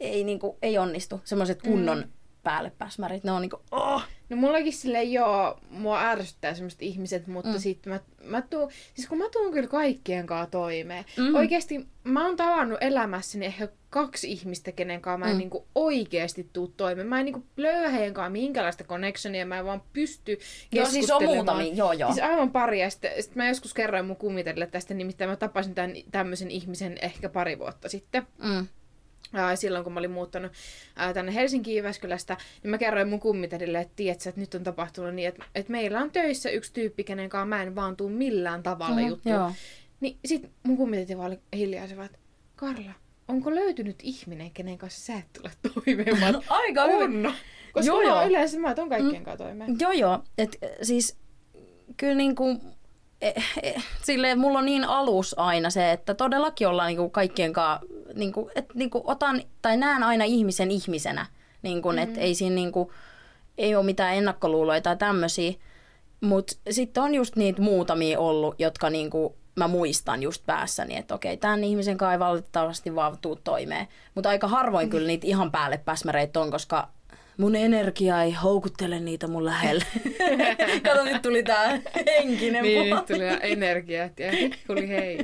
[0.00, 1.20] Ei, niinku, ei onnistu.
[1.24, 2.10] Semmoiset kunnon mm.
[2.42, 4.02] päälle pääsmärit, ne on niinku, oh!
[4.28, 7.58] No mullakin silleen joo, mua ärsyttää semmoiset ihmiset, mutta mm.
[7.58, 11.04] sitten mä, mä tuun, siis kun mä tuun kyllä kaikkien kanssa toimeen.
[11.16, 11.34] Mm.
[11.34, 15.38] Oikeesti mä oon tavannut elämässäni ehkä kaksi ihmistä, kenen kanssa mä en Mm.
[15.38, 17.06] niinku oikeesti tuu toimeen.
[17.06, 20.38] Mä en niinku löyä heidän kanssa minkälaista connectionia, mä en vaan pysty
[20.72, 22.12] Joo, siis on muutamia, joo joo.
[22.12, 25.74] Siis aivan pari, ja sitten sit mä joskus kerroin mun kummitelle tästä, nimittäin mä tapasin
[25.74, 28.26] tämän, tämmöisen ihmisen ehkä pari vuotta sitten.
[28.42, 28.66] Mm.
[29.32, 30.52] Ää, silloin kun mä olin muuttanut
[30.96, 34.64] ää, tänne Helsinkiin Jyväskylästä, niin mä kerroin mun kummitädille, että tiedät sä, että nyt on
[34.64, 38.08] tapahtunut niin, että, että meillä on töissä yksi tyyppi, kenen kanssa mä en vaan tuu
[38.08, 39.28] millään tavalla mm, juttu.
[39.28, 39.52] joo.
[40.00, 42.18] Niin sit mun kummitäti vaan oli että
[42.56, 42.92] Karla,
[43.28, 46.24] onko löytynyt ihminen, kenen kanssa sä et tule toimeen?
[46.24, 47.04] Oon, Aika hyvä.
[47.28, 47.34] on.
[47.72, 49.76] Koska Joo, joo, oon yleensä mä tuon kaikkien kanssa toimeen.
[49.80, 50.18] Joo, joo.
[50.38, 51.16] Et, äh, siis
[51.96, 52.60] kyllä niinku,
[53.20, 57.86] eh, eh, silleen, mulla on niin alus aina se, että todellakin ollaan niinku kaikkien kanssa,
[58.14, 61.26] niinku, et, niinku, otan tai näen aina ihmisen ihmisenä.
[61.62, 62.02] Niinku, mm-hmm.
[62.02, 62.92] Et ei siinä niinku,
[63.58, 65.52] ei ole mitään ennakkoluuloja tai tämmöisiä.
[66.20, 71.36] Mutta sitten on just niitä muutamia ollut, jotka niinku, mä muistan just päässäni, että okei,
[71.36, 73.88] tämän ihmisen ei valitettavasti vaan tuu toimeen.
[74.14, 76.88] Mutta aika harvoin kyllä niitä ihan päälle päsmäreitä on, koska
[77.38, 79.84] mun energia ei houkuttele niitä mun lähelle.
[80.84, 82.94] Kato, nyt tuli tää henkinen Niin, puoli.
[82.94, 83.24] nyt tuli
[84.40, 85.18] nyt tuli hei.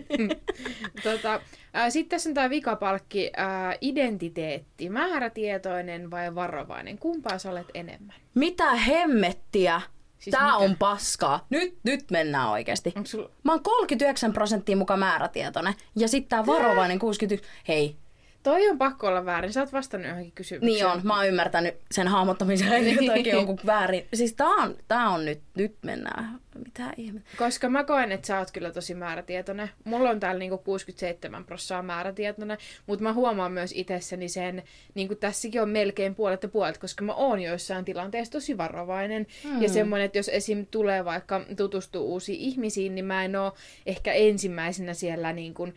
[1.03, 1.41] tota,
[1.89, 6.99] Sitten tässä on tämä vikapalkki, ää, identiteetti, määrätietoinen vai varovainen.
[6.99, 8.17] Kumpaa sä olet enemmän?
[8.35, 9.81] Mitä hemmettiä?
[10.19, 10.57] Siis Tää mitä?
[10.57, 11.47] on paskaa.
[11.51, 12.95] Nyt, nyt mennään oikeasti.
[13.05, 13.31] Sulla...
[13.43, 15.75] Mä oon 39 prosenttia mukaan määrätietoinen.
[15.97, 17.51] Ja sitten tää varovainen 61.
[17.69, 17.97] Hei,
[18.45, 19.53] Toi on pakko olla väärin.
[19.53, 20.73] Sä oot vastannut johonkin kysymykseen.
[20.73, 23.05] Niin on, mä oon ymmärtänyt sen hahmottamisen Niin.
[23.05, 24.07] jotakin jonkun väärin.
[24.15, 26.41] Siis tää on, tää on nyt, nyt mennään.
[26.65, 27.31] Mitä ihmettä.
[27.39, 29.71] Koska mä koen, että sä oot kyllä tosi määrätietoinen.
[29.85, 34.63] Mulla on täällä niinku 67 prosenttia määrätietoinen, mutta mä huomaan myös itsessäni sen,
[34.95, 39.27] niin kuin tässäkin on melkein puolet ja puolet, koska mä oon joissain tilanteissa tosi varovainen.
[39.45, 39.63] Mm.
[39.63, 40.67] Ja semmoinen, että jos esim.
[40.71, 43.55] tulee vaikka tutustuu uusiin ihmisiin, niin mä en oo
[43.87, 45.75] ehkä ensimmäisenä siellä niin kuin,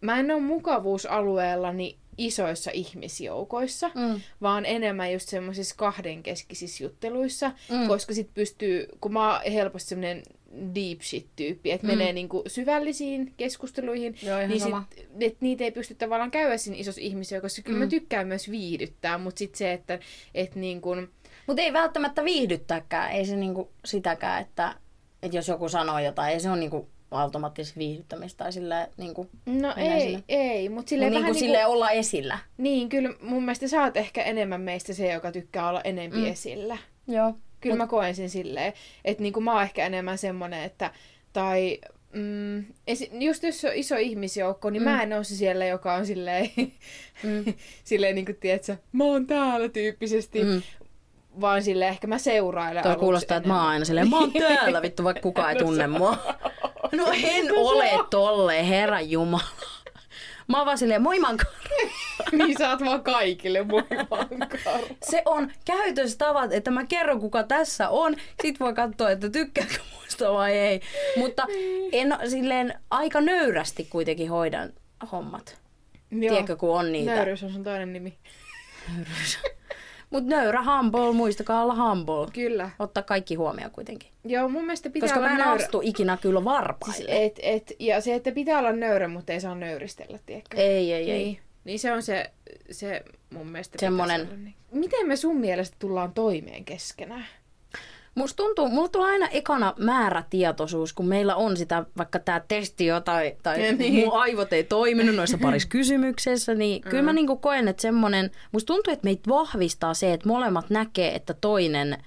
[0.00, 4.20] mä en oo mukavuusalueellani isoissa ihmisjoukoissa, mm.
[4.42, 7.88] vaan enemmän just semmoisissa kahdenkeskisissä jutteluissa, mm.
[7.88, 10.22] koska sit pystyy, kun mä oon helposti semmoinen
[10.74, 11.92] deep shit-tyyppi, että mm.
[11.92, 14.84] menee niinku syvällisiin keskusteluihin, Joo, niin sama.
[14.94, 17.62] sit, et niitä ei pysty tavallaan käydä siinä isossa ihmisjoukossa.
[17.62, 17.84] Kyllä mm.
[17.84, 19.98] mä tykkään myös viihdyttää, mutta sitten se, että
[20.34, 21.08] et niin kun,
[21.46, 23.10] Mutta ei välttämättä viihdyttääkään.
[23.10, 24.74] Ei se niinku sitäkään, että,
[25.22, 29.30] että jos joku sanoo jotain, ei se ole niinku automaattisesti viihdyttämistä tai silleen niinku...
[29.46, 30.24] no mennään ei, sinne.
[30.28, 32.38] ei, mutta Mut silleen niinku vähän niinku, silleen olla esillä.
[32.58, 36.26] niin, kyllä mun mielestä sä oot ehkä enemmän meistä se, joka tykkää olla enempi mm.
[36.26, 36.78] esillä.
[37.08, 37.34] Joo.
[37.60, 37.78] Kyllä Mut...
[37.78, 38.72] mä koen sen silleen,
[39.04, 40.90] että niinku mä oon ehkä enemmän semmonen, että
[41.32, 41.78] tai
[42.12, 44.88] mm, esi- just jos on iso ihmisjoukko, niin mm.
[44.88, 46.50] mä en ole se siellä, joka on silleen,
[47.22, 47.54] mm.
[47.84, 50.62] silleen niin kuin, tiedätkö, mä oon täällä tyyppisesti, mm.
[51.40, 54.82] Vaan silleen ehkä mä seurailen Toi kuulostaa, että mä oon aina silleen, mä oon täällä
[54.82, 56.16] vittu, vaikka kukaan ei tunne mua.
[56.92, 59.44] No en ole tolle, herra jumala.
[60.48, 61.16] Mä oon vaan silleen, moi
[62.32, 64.86] niin sä oot vaan kaikille vankaro.
[65.02, 68.16] Se on käytöstavat, että mä kerron kuka tässä on.
[68.42, 70.80] Sit voi katsoa, että tykkääkö muista vai ei.
[71.16, 71.46] Mutta
[71.92, 74.72] en silleen aika nöyrästi kuitenkin hoidan
[75.12, 75.58] hommat.
[76.20, 77.14] Tiedätkö, kun on niitä.
[77.14, 78.18] Nöyryys on sun toinen nimi.
[80.10, 82.26] Mut nöyrä humble, muistakaa olla humble.
[82.32, 82.70] Kyllä.
[82.78, 84.08] Ottaa kaikki huomioon kuitenkin.
[84.24, 85.52] Joo, mun mielestä pitää Koska olla mä en nöyrä.
[85.64, 86.96] astu ikinä kyllä varpaille.
[86.96, 90.56] Siis et, et, ja se, että pitää olla nöyrä, mutta ei saa nöyristellä, tiedätkö?
[90.56, 91.18] Ei, ei, ei.
[91.24, 92.30] Niin, niin se on se,
[92.70, 93.02] se
[93.34, 94.54] mun mielestä Semmonen- olla Niin.
[94.72, 97.26] Miten me sun mielestä tullaan toimeen keskenään?
[98.18, 103.00] Musta tuntuu, mulla tulee aina ekana määrätietoisuus, kun meillä on sitä, vaikka tämä testi jo
[103.00, 103.94] tai, tai Ja niin.
[103.94, 108.66] mun aivot ei toiminut noissa parissa kysymyksessä, niin kyllä mä niinku koen, että semmonen, musta
[108.66, 111.98] tuntuu, että meitä vahvistaa se, että molemmat näkee, että toinen,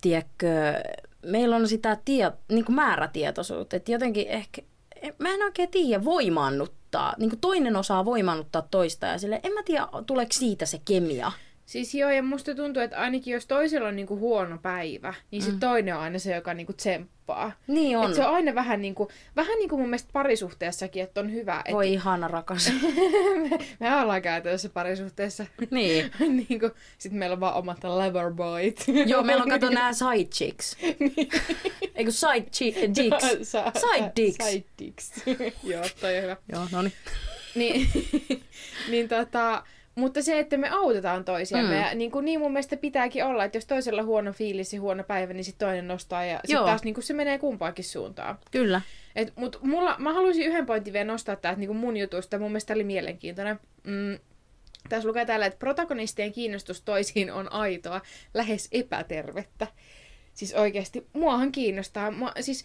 [0.00, 0.48] tiedätkö,
[1.26, 4.62] meillä on sitä tie, niinku määrätietoisuutta, että jotenkin ehkä,
[5.18, 9.88] mä en oikein tiedä, voimaannuttaa, niinku toinen osaa voimaannuttaa toista ja sille, en mä tiedä,
[10.06, 11.32] tuleeko siitä se kemia.
[11.70, 15.50] Siis joo, ja musta tuntuu, että ainakin jos toisella on niinku huono päivä, niin se
[15.50, 15.60] mm.
[15.60, 17.52] toinen on aina se, joka niinku tsemppaa.
[17.66, 18.10] Niin on.
[18.10, 21.32] Et se on aina vähän niin kuin, vähän niin kuin mun mielestä parisuhteessakin, että on
[21.32, 21.62] hyvä.
[21.64, 22.72] Et Voi ihana rakas.
[23.50, 25.46] me, me ollaan käytännössä parisuhteessa.
[25.70, 26.10] niin.
[26.48, 28.84] niin kuin, sit meillä on vaan omat loverboyt.
[29.06, 30.76] Joo, meillä on kato nää side chicks.
[31.94, 33.50] Eikö side chi- dicks?
[33.50, 34.46] Sa- Side dicks.
[34.46, 35.12] Side dicks.
[35.62, 36.36] joo, toi on hyvä.
[36.52, 36.92] Joo, no niin.
[37.54, 37.88] niin,
[38.88, 39.64] niin tota,
[40.00, 41.80] mutta se, että me autetaan toisiamme, Mm.
[41.80, 44.80] ja niin, kuin, niin mun mielestä pitääkin olla, että jos toisella on huono fiilis ja
[44.80, 48.38] huono päivä, niin sitten toinen nostaa, ja sitten taas niin kuin se menee kumpaankin suuntaan.
[48.50, 48.80] Kyllä.
[49.16, 52.74] Et, mut mulla, mä haluaisin yhden pointin vielä nostaa täältä niin mun jutusta, mun mielestä
[52.74, 53.60] oli mielenkiintoinen.
[53.84, 54.18] Mm,
[54.88, 58.00] tässä lukee täällä, että protagonistien kiinnostus toisiin on aitoa,
[58.34, 59.66] lähes epätervettä.
[60.34, 62.10] Siis oikeasti, muahan kiinnostaa.
[62.10, 62.64] Mua, siis,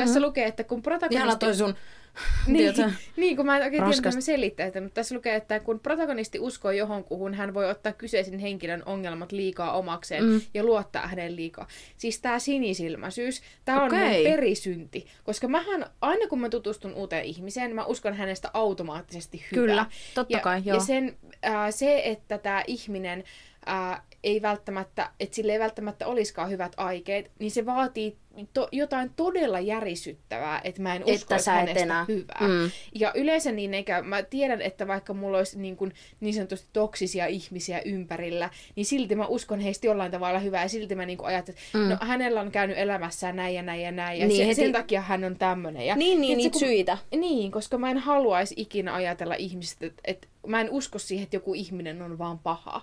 [0.00, 0.26] tässä mm-hmm.
[0.26, 1.16] lukee, että kun protagonisti...
[1.16, 1.74] Ihana toi sun,
[2.46, 2.74] Niin,
[3.16, 6.38] niin, kun mä en oikein tiedä, mä selittää, että, mutta tässä lukee, että kun protagonisti
[6.38, 10.40] uskoo johonkuhun, hän voi ottaa kyseisen henkilön ongelmat liikaa omakseen Mm.
[10.54, 11.68] ja luottaa hänen liikaa.
[11.96, 17.74] Siis tämä sinisilmäisyys, tämä on mun perisynti, koska mähän, aina kun mä tutustun uuteen ihmiseen,
[17.74, 19.66] mä uskon hänestä automaattisesti hyvää.
[19.66, 20.76] Kyllä, totta ja, kai, joo.
[20.76, 23.24] Ja sen, äh, se, että tämä ihminen
[23.68, 28.16] äh, ei välttämättä, että sille ei välttämättä olisikaan hyvät aikeet, niin se vaatii
[28.54, 32.04] to, jotain todella järisyttävää, että mä en Että usko sä et hänestä enää.
[32.08, 32.38] hyvää.
[32.48, 32.70] Mm.
[32.94, 37.26] Ja yleensä niin eikä, mä tiedän, että vaikka mulla olisi niin, kuin, niin sanotusti toksisia
[37.26, 41.26] ihmisiä ympärillä, niin silti mä uskon heistä jollain tavalla hyvää ja silti mä niin kuin
[41.28, 41.88] ajattelen, että Mm.
[41.88, 44.62] no hänellä on käynyt elämässään näin ja näin ja näin ja Niin, niin, heti- se,
[44.62, 45.86] sen takia hän on tämmöinen.
[45.86, 46.98] Ja, Niin, niin, Tiedätkö, niitä kun- syitä.
[47.16, 51.36] Niin, koska mä en haluaisi ikinä ajatella ihmistä, että, että mä en usko siihen, että
[51.36, 52.82] joku ihminen on vaan paha.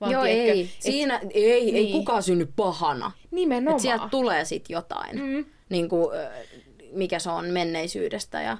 [0.00, 0.60] Vaan Joo, tiedätkö, ei.
[0.60, 1.92] et- Siinä ei, ei Niin.
[1.92, 3.12] kukaan synny pahana.
[3.30, 3.72] Nimenomaan.
[3.72, 5.44] Että sieltä tulee sit jotain, Mm.
[5.68, 6.08] niin kuin,
[6.92, 8.42] mikä se on menneisyydestä.
[8.42, 8.58] Ja...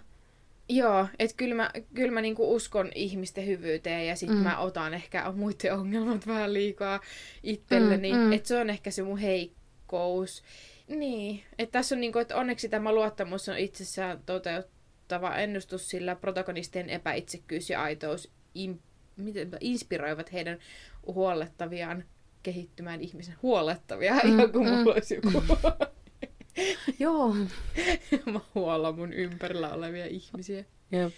[0.68, 4.42] Joo, että kyllä mä, kyllä mä niinku uskon ihmisten hyvyyteen ja sitten Mm.
[4.44, 7.00] mä otan ehkä muiden ongelmat vähän liikaa
[7.42, 8.12] itselleni.
[8.12, 8.24] Mm, mm.
[8.24, 8.32] Mm.
[8.32, 10.42] Että se on ehkä se mun heikkous.
[10.88, 16.90] Niin, että tässä on niinku, että onneksi tämä luottamus on itsessään toteuttava ennustus, sillä protagonistien
[16.90, 18.78] epäitsekkyys ja aitous im,
[19.18, 20.58] miten, inspiroivat heidän
[21.06, 22.04] huolettaviaan
[22.42, 24.70] kehittymään ihmisen huolettavia, Mm, mm, joku mm.
[24.70, 25.42] mulla olisi joku.
[26.98, 27.34] Joo.
[28.32, 30.64] mä huollan mun ympärillä olevia ihmisiä.
[30.92, 31.12] Jep.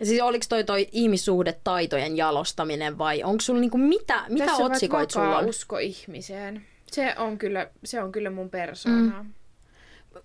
[0.00, 5.10] Ja siis oliko toi toi ihmissuhdetaitojen jalostaminen vai onko sulla niinku mitä, mitä Tässä otsikoit
[5.10, 5.48] sulla on?
[5.48, 6.66] usko ihmiseen.
[6.92, 9.22] Se on kyllä, se on kyllä mun persoonaa.
[9.22, 9.32] Mm.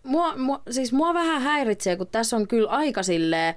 [0.03, 3.55] Mua, mua, siis mua vähän häiritsee, kun tässä on kyllä aika silleen,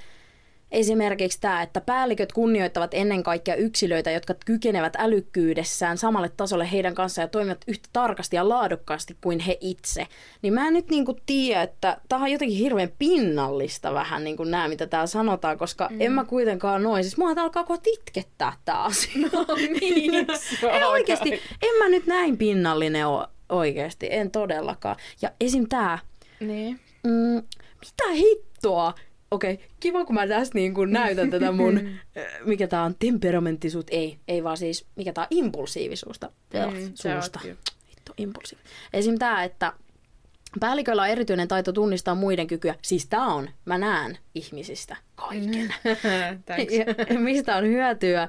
[0.73, 7.25] Esimerkiksi tämä, että päälliköt kunnioittavat ennen kaikkea yksilöitä, jotka kykenevät älykkyydessään samalle tasolle heidän kanssaan
[7.25, 10.07] ja toimivat yhtä tarkasti ja laadukkaasti kuin he itse.
[10.43, 14.51] Niin mä en nyt niinku tiedä, että tämä on jotenkin hirveän pinnallista vähän niin kuin
[14.51, 16.01] nämä, mitä täällä sanotaan, koska mm.
[16.01, 17.05] en mä kuitenkaan noin.
[17.05, 19.13] Siis mua alkaa kohta itkettää tämä asia.
[19.33, 19.47] No
[19.81, 20.15] niin,
[20.73, 21.33] Ei oikeasti,
[21.63, 24.97] en mä nyt näin pinnallinen ole oikeasti, en todellakaan.
[25.23, 25.67] Ja esim.
[25.69, 25.99] tää,
[26.41, 26.81] Niin.
[27.05, 27.43] mm,
[27.81, 28.95] mitä hittoa?
[29.33, 32.95] Okei, okay, kiva kun mä tässä niin kun näytän tätä mun, äh, mikä tää on,
[32.99, 37.41] temperamenttisuus, ei, ei vaan siis, mikä tää on, impulsiivisuusta, Mm, mm, suusta.
[37.45, 38.63] Vittu, impulsiivi.
[38.93, 39.19] Esim.
[39.19, 39.73] tää, että
[40.61, 45.75] päälliköllä on erityinen taito tunnistaa muiden kykyä, siis tää on, mä näen ihmisistä kaiken.
[46.47, 46.73] Thanks.
[47.11, 48.29] Ja mistä on hyötyä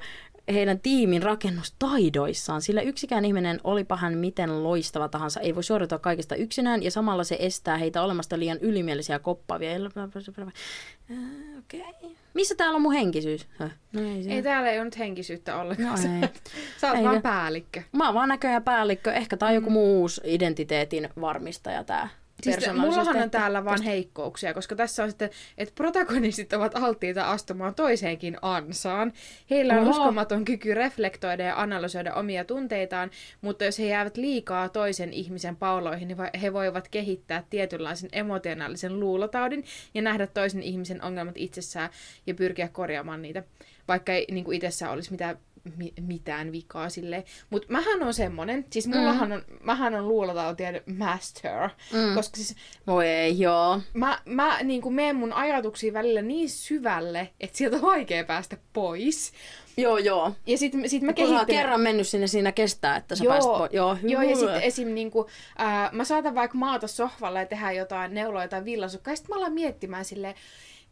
[0.54, 6.36] heidän tiimin rakennustaidoissaan, sillä yksikään ihminen, olipa hän miten loistava tahansa, ei voi suoriutua kaikesta
[6.36, 9.72] yksinään, ja samalla se estää heitä olemasta liian ylimielisiä koppaavia.
[9.72, 11.20] Äh,
[11.60, 11.82] Okei.
[11.82, 12.10] Okay.
[12.34, 13.48] Missä täällä on mun henkisyys?
[13.60, 13.72] Höh.
[13.94, 14.32] No ei, se.
[14.32, 16.00] Ei täällä ei ole nyt henkisyyttä ollenkaan.
[16.04, 16.30] No ei.
[16.82, 17.82] Sä oot Ei vaan päällikkö.
[17.92, 19.14] Mä oon vaan näköjään päällikkö.
[19.14, 22.10] Ehkä tää on joku muu uusi identiteetin varmistaja tää
[22.44, 27.76] Siis mullahan on täällä vaan heikkouksia, koska tässä on sitten, että protagonistit ovat alttiita astumaan
[27.76, 29.14] toiseenkin ansaan.
[29.50, 29.90] Heillä on Oho.
[29.90, 36.08] uskomaton kyky reflektoida ja analysoida omia tunteitaan, mutta jos he jäävät liikaa toisen ihmisen pauloihin,
[36.08, 41.90] niin he voivat kehittää tietynlaisen emotionaalisen luulotaudin ja nähdä toisen ihmisen ongelmat itsessään
[42.28, 43.44] ja pyrkiä korjaamaan niitä,
[43.88, 45.38] vaikka ei niin kuin itsessään olisi mitään
[45.78, 47.23] mi- mitään vikaa silleen.
[47.49, 52.15] Mutta mähän on semmonen, siis mullahan on, mähän on luulotautien master, mm.
[52.15, 52.56] koska siis
[52.88, 53.82] Voi ei, joo.
[53.93, 58.58] mä, mä niin kuin menen mun ajatuksiin välillä niin syvälle, että sieltä on vaikea päästä
[58.73, 59.34] pois.
[59.78, 60.34] Joo, joo.
[60.47, 61.45] Ja sit, sit mä kehittelen...
[61.45, 63.73] kerran mennyt sinne, siinä kestää, että sä pääset pois.
[63.73, 64.88] Joo, joo, ja sitten esim.
[64.88, 69.36] Niinku, ää, mä saatan vaikka maata sohvalla ja tehdä jotain neuloa tai villasukkaa, ja sitten
[69.36, 70.36] mä alan miettimään silleen,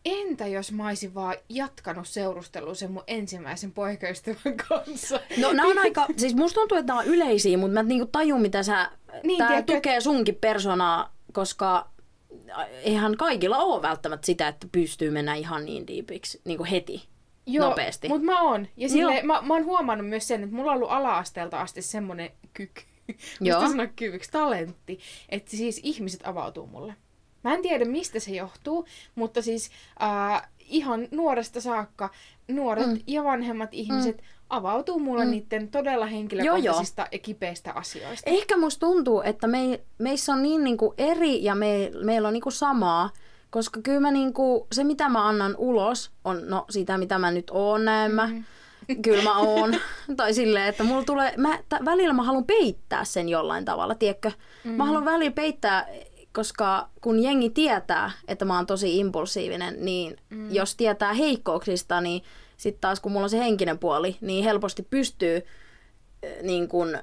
[0.05, 5.19] entä jos mä olisin vaan jatkanut seurustelua sen mun ensimmäisen poikaystävän kanssa?
[5.37, 8.41] No nämä on aika, siis musta tuntuu, että nämä on yleisiä, mutta mä niinku tajun,
[8.41, 8.91] mitä sä,
[9.23, 11.89] Niin, tää tiedätkö, tukee sunkin persoonaa, koska
[12.83, 17.07] eihän kaikilla ole välttämättä sitä, että pystyy mennä ihan niin diipiksi niin kuin heti,
[17.45, 18.07] Joo, nopeasti.
[18.07, 18.67] mutta mä oon.
[18.77, 19.23] Ja sille, Joo.
[19.23, 22.81] mä, mä oon huomannut myös sen, että mulla on ollut ala-asteelta asti semmonen kyky.
[23.39, 24.99] Musta sanoa kyvyksi, talentti.
[25.29, 26.93] Että siis ihmiset avautuu mulle.
[27.43, 29.71] Mä en tiedä, mistä se johtuu, mutta siis
[30.03, 32.09] äh, ihan nuoresta saakka
[32.47, 32.99] nuoret mm.
[33.07, 34.23] ja vanhemmat ihmiset mm.
[34.49, 35.31] avautuu mulle mm.
[35.31, 38.29] niiden todella henkilökohtaisista ja kipeistä asioista.
[38.29, 42.51] Ehkä musta tuntuu, että me, meissä on niin niinku eri ja me, meillä on niinku
[42.51, 43.09] samaa,
[43.49, 47.51] koska kyllä mä niinku, se mitä mä annan ulos on no sitä mitä mä nyt
[47.51, 48.27] oon näemmä.
[48.27, 48.43] Mm-hmm.
[48.87, 49.01] Mm.
[49.01, 49.75] Kyllä mä oon.
[50.17, 54.29] tai silleen, että mulla tulee, mä, t- välillä mä haluan peittää sen jollain tavalla, tiedätkö?
[54.29, 54.35] Mm.
[54.35, 54.77] Mm-hmm.
[54.77, 55.87] Mä haluan välillä peittää,
[56.33, 60.51] koska kun jengi tietää, että mä oon tosi impulsiivinen, niin mm.
[60.51, 62.23] jos tietää heikkouksista, niin
[62.57, 65.45] sitten taas kun mulla on se henkinen puoli, niin helposti pystyy
[66.41, 66.97] niin kun,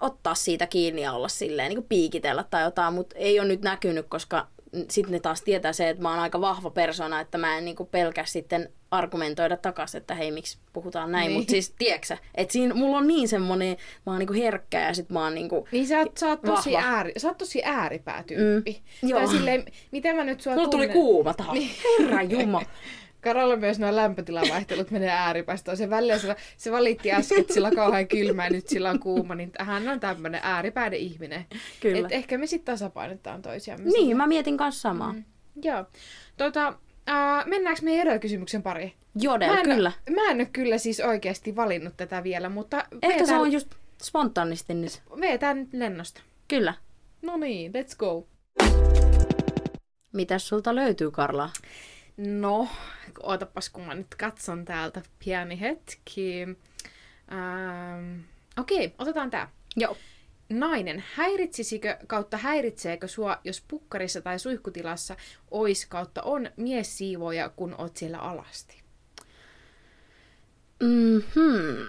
[0.00, 4.06] ottaa siitä kiinni ja olla silleen niin piikitellä tai jotain, mutta ei ole nyt näkynyt,
[4.08, 4.46] koska
[4.88, 7.76] sitten ne taas tietää se, että mä oon aika vahva persona, että mä en niin
[7.76, 11.28] kuin pelkä sitten argumentoida takaisin, että hei, miksi puhutaan näin.
[11.28, 11.38] Niin.
[11.38, 13.76] Mutta siis, tiedätkö että siinä mulla on niin semmoinen,
[14.06, 16.26] mä oon niin kuin herkkä ja sit mä oon niin kuin, Niin sä oot, sä
[16.26, 16.88] oot, tosi, Vahva.
[16.88, 18.82] ääri, sä oot tosi ääripäätyyppi.
[19.02, 19.30] Mm, Tai joo.
[19.30, 21.58] silleen, miten mä nyt sua mulla tuli kuuma taas.
[21.98, 22.66] Herra Jumala.
[23.20, 25.76] Karalla myös nuo lämpötilavaihtelut menee ääripäästä.
[25.76, 29.00] Se välillä se, se valitti äsken, että sillä on kauhean kylmä ja nyt sillä on
[29.00, 31.46] kuuma, niin hän on tämmöinen ääripäinen ihminen.
[31.80, 32.06] Kyllä.
[32.08, 33.90] Et ehkä me sitten tasapainetaan toisiamme.
[33.90, 35.12] Niin, mä mietin kanssa samaa.
[35.12, 35.24] Mm.
[35.62, 35.84] Joo.
[36.36, 36.68] Tota,
[37.08, 38.92] äh, mennäänkö me erokysymyksen pariin?
[39.20, 39.92] Jodel, mä en, kyllä.
[40.10, 43.68] Mä en ole kyllä siis oikeasti valinnut tätä vielä, mutta Ehkä se vedetään- on just
[44.02, 45.02] spontaanisti nyt.
[45.20, 46.20] vedetään nyt lennosta.
[46.48, 46.74] Kyllä.
[47.22, 48.26] No niin, let's go.
[50.12, 51.50] Mitäs sulta löytyy, Karla?
[52.18, 52.68] No,
[53.22, 56.42] ootapas kun mä nyt katson täältä pieni hetki.
[57.32, 58.20] Ähm,
[58.58, 59.50] Okei, otetaan tää.
[59.76, 59.96] Joo.
[60.48, 65.16] Nainen, häiritsisikö kautta häiritseekö sua, jos pukkarissa tai suihkutilassa
[65.50, 68.82] ois kautta on mies siivoja, kun oot siellä alasti?
[70.80, 71.86] Mm-hmm.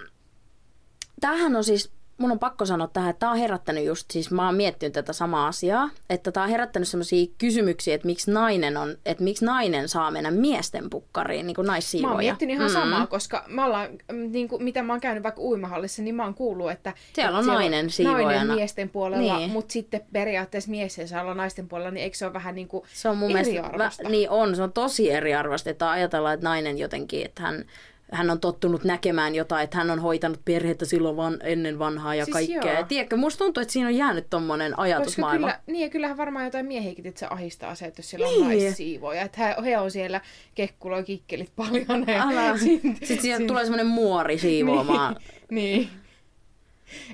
[1.20, 4.46] Tämähän on siis mun on pakko sanoa tähän, että tämä on herättänyt just, siis mä
[4.46, 8.96] oon miettinyt tätä samaa asiaa, että tämä on herättänyt sellaisia kysymyksiä, että miksi nainen on,
[9.06, 12.08] että miksi nainen saa mennä miesten pukkariin, niin kuin naissiivoja.
[12.08, 12.72] Mä oon miettinyt ihan mm.
[12.72, 16.24] samaa, koska mä ollaan, mm, niin kuin, mitä mä oon käynyt vaikka uimahallissa, niin mä
[16.24, 18.24] oon kuullut, että Siellä on että nainen siivojana.
[18.24, 19.50] nainen miesten puolella, Niin.
[19.50, 22.68] mutta sitten periaatteessa mies ei saa olla naisten puolella, niin eikö se ole vähän niin
[22.68, 24.02] kuin Se on mun mielestä, eriarvoista?
[24.04, 27.64] vä, niin on, se on tosi eriarvoista, että ajatellaan, että nainen jotenkin, että hän,
[28.12, 32.24] hän on tottunut näkemään jotain, että hän on hoitanut perhettä silloin van, ennen vanhaa ja
[32.24, 32.74] Siis kaikkea.
[32.74, 32.84] joo.
[32.88, 35.46] Tiedätkö, musta tuntuu, että siinä on jäänyt tommonen Koska ajatusmaailma.
[35.46, 38.32] kyllä, niin ja kyllähän varmaan jotain miehiäkin, että se ahistaa se, että jos siellä on
[38.32, 38.44] Niin.
[38.62, 39.22] naissiivoja.
[39.22, 40.20] Että he, he on siellä
[40.54, 42.04] kekkuloi kikkelit paljon.
[42.06, 42.56] Ja Älä.
[42.58, 45.16] Sitten sieltä tulee semmoinen muori siivoamaan
[45.50, 45.88] Niin.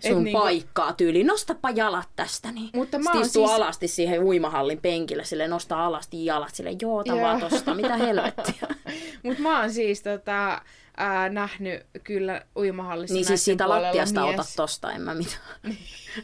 [0.09, 1.27] sun Et niinku- paikkaa tyyliin.
[1.27, 2.53] Nostapa jalat tästä.
[2.53, 2.71] Niin.
[2.75, 7.21] Mutta mä Sitten siis- alasti siihen uimahallin penkille, sille nostaa alasti jalat, sille joo, Joo.
[7.21, 8.69] vaan tosta, mitä helvettiä.
[9.23, 10.63] Mutta mä oon siis tota,
[10.97, 14.35] ää, nähnyt kyllä uimahallissa niin siis siitä lattiasta mies.
[14.35, 15.43] ota tosta, en mä mitään.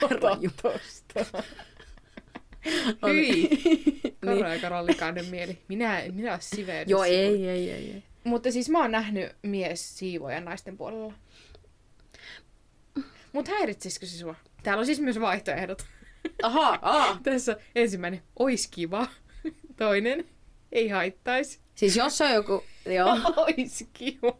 [0.02, 1.42] Ota tosta.
[3.06, 3.48] Hyi.
[4.24, 5.58] Karo ja Karallikainen mieli.
[5.68, 6.90] Minä, minä olen siveydessä.
[6.90, 8.02] Joo, ei, ei, ei, ei.
[8.24, 11.14] Mutta siis mä oon nähnyt mies siivoja naisten puolella.
[13.32, 14.34] Mut häiritsisikö se sua?
[14.62, 15.86] Täällä on siis myös vaihtoehdot.
[16.42, 17.18] Aha, aha.
[17.22, 19.08] Tässä ensimmäinen, ois kiva.
[19.76, 20.24] Toinen,
[20.72, 21.60] ei haittaisi.
[21.74, 23.18] Siis jos on joku, joo.
[23.36, 24.36] Ois kiva.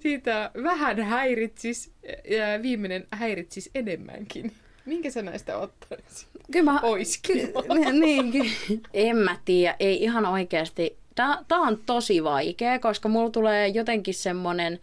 [0.00, 1.92] Siitä vähän häiritsis
[2.30, 4.52] ja viimeinen häiritsis enemmänkin.
[4.84, 6.28] Minkä sä näistä ottaisit?
[6.52, 6.80] Kyllä mä...
[6.82, 7.62] Ois kiva.
[7.62, 8.32] Ky- niin,
[8.94, 10.96] en mä tiedä, ei ihan oikeasti.
[11.14, 14.80] Tää, tää on tosi vaikea, koska mulla tulee jotenkin semmonen,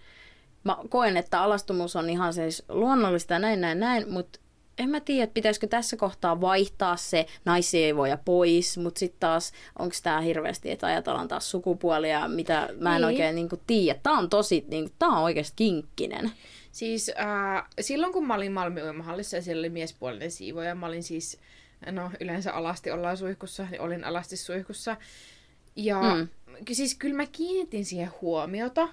[0.63, 4.39] mä koen, että alastumus on ihan siis luonnollista ja näin, näin, näin, mutta
[4.77, 9.95] en mä tiedä, että pitäisikö tässä kohtaa vaihtaa se naissievoja pois, mutta sitten taas onko
[10.03, 13.05] tämä hirveästi, että ajatellaan taas sukupuolia, mitä mä en Niin.
[13.05, 13.99] oikein niinku tiedä.
[14.03, 16.31] Tämä on tosi, niinku, tää on oikeasti kinkkinen.
[16.71, 21.03] Siis äh, silloin kun mä olin Malmi uimahallissa ja siellä oli miespuolinen siivoja, mä olin
[21.03, 21.39] siis,
[21.91, 24.97] no yleensä alasti ollaan suihkussa, niin olin alasti suihkussa.
[25.75, 26.27] Ja mm.
[26.71, 28.87] siis kyllä mä kiinnitin siihen huomiota,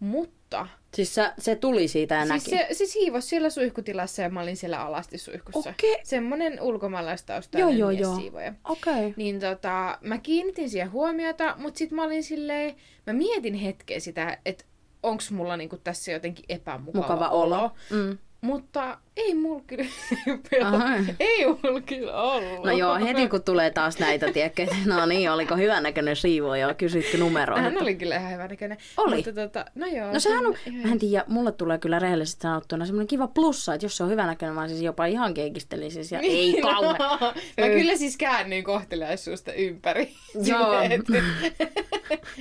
[0.00, 2.50] mutta Siis sä, se tuli siitä ja siis näki.
[2.50, 5.70] se, se siivos siellä suihkutilassa ja mä olin siellä alasti suihkussa.
[5.70, 6.00] Okei.
[6.02, 8.16] Semmonen ulkomaalaistaustainen Joo, joo, joo.
[8.16, 8.54] siivoja.
[8.64, 8.92] Okei.
[8.92, 9.12] Okay.
[9.16, 14.38] Niin tota, mä kiinnitin siihen huomiota, mutta sit mä olin silleen, mä mietin hetken sitä,
[14.44, 14.64] että
[15.02, 17.70] onks mulla niinku tässä jotenkin epämukava Mukava olo.
[17.90, 18.18] Mm.
[18.40, 19.84] Mutta ei mulla kyllä,
[21.20, 22.64] ei mulla kyllä ollut.
[22.64, 27.18] No joo, heti kun tulee taas näitä, tiedätkö, no niin, oliko hyvännäköinen siivoja ja kysytty
[27.18, 27.58] numeroa.
[27.60, 28.78] Hän oli kyllä ihan hyvä näköinen.
[28.96, 29.16] Oli?
[29.16, 30.12] Mutta tota, no joo.
[30.12, 33.74] No sehän on, ihan- mä en tiedä, mulle tulee kyllä rehellisesti sanottuna semmoinen kiva plussa,
[33.74, 36.96] että jos se on hyvännäköinen, mä siis jopa ihan keikistelisin ja ei Niin, kauhean.
[36.98, 37.18] No,
[37.60, 40.12] mä kyllä siis käännyin kohteliaisuusta ympäri.
[40.44, 40.72] Joo.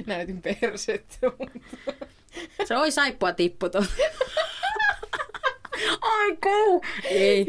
[0.05, 1.17] Näytin persettä.
[2.65, 3.87] Se oi saippua tippu tuolla.
[6.01, 6.81] Ai kou!
[7.03, 7.45] Ei.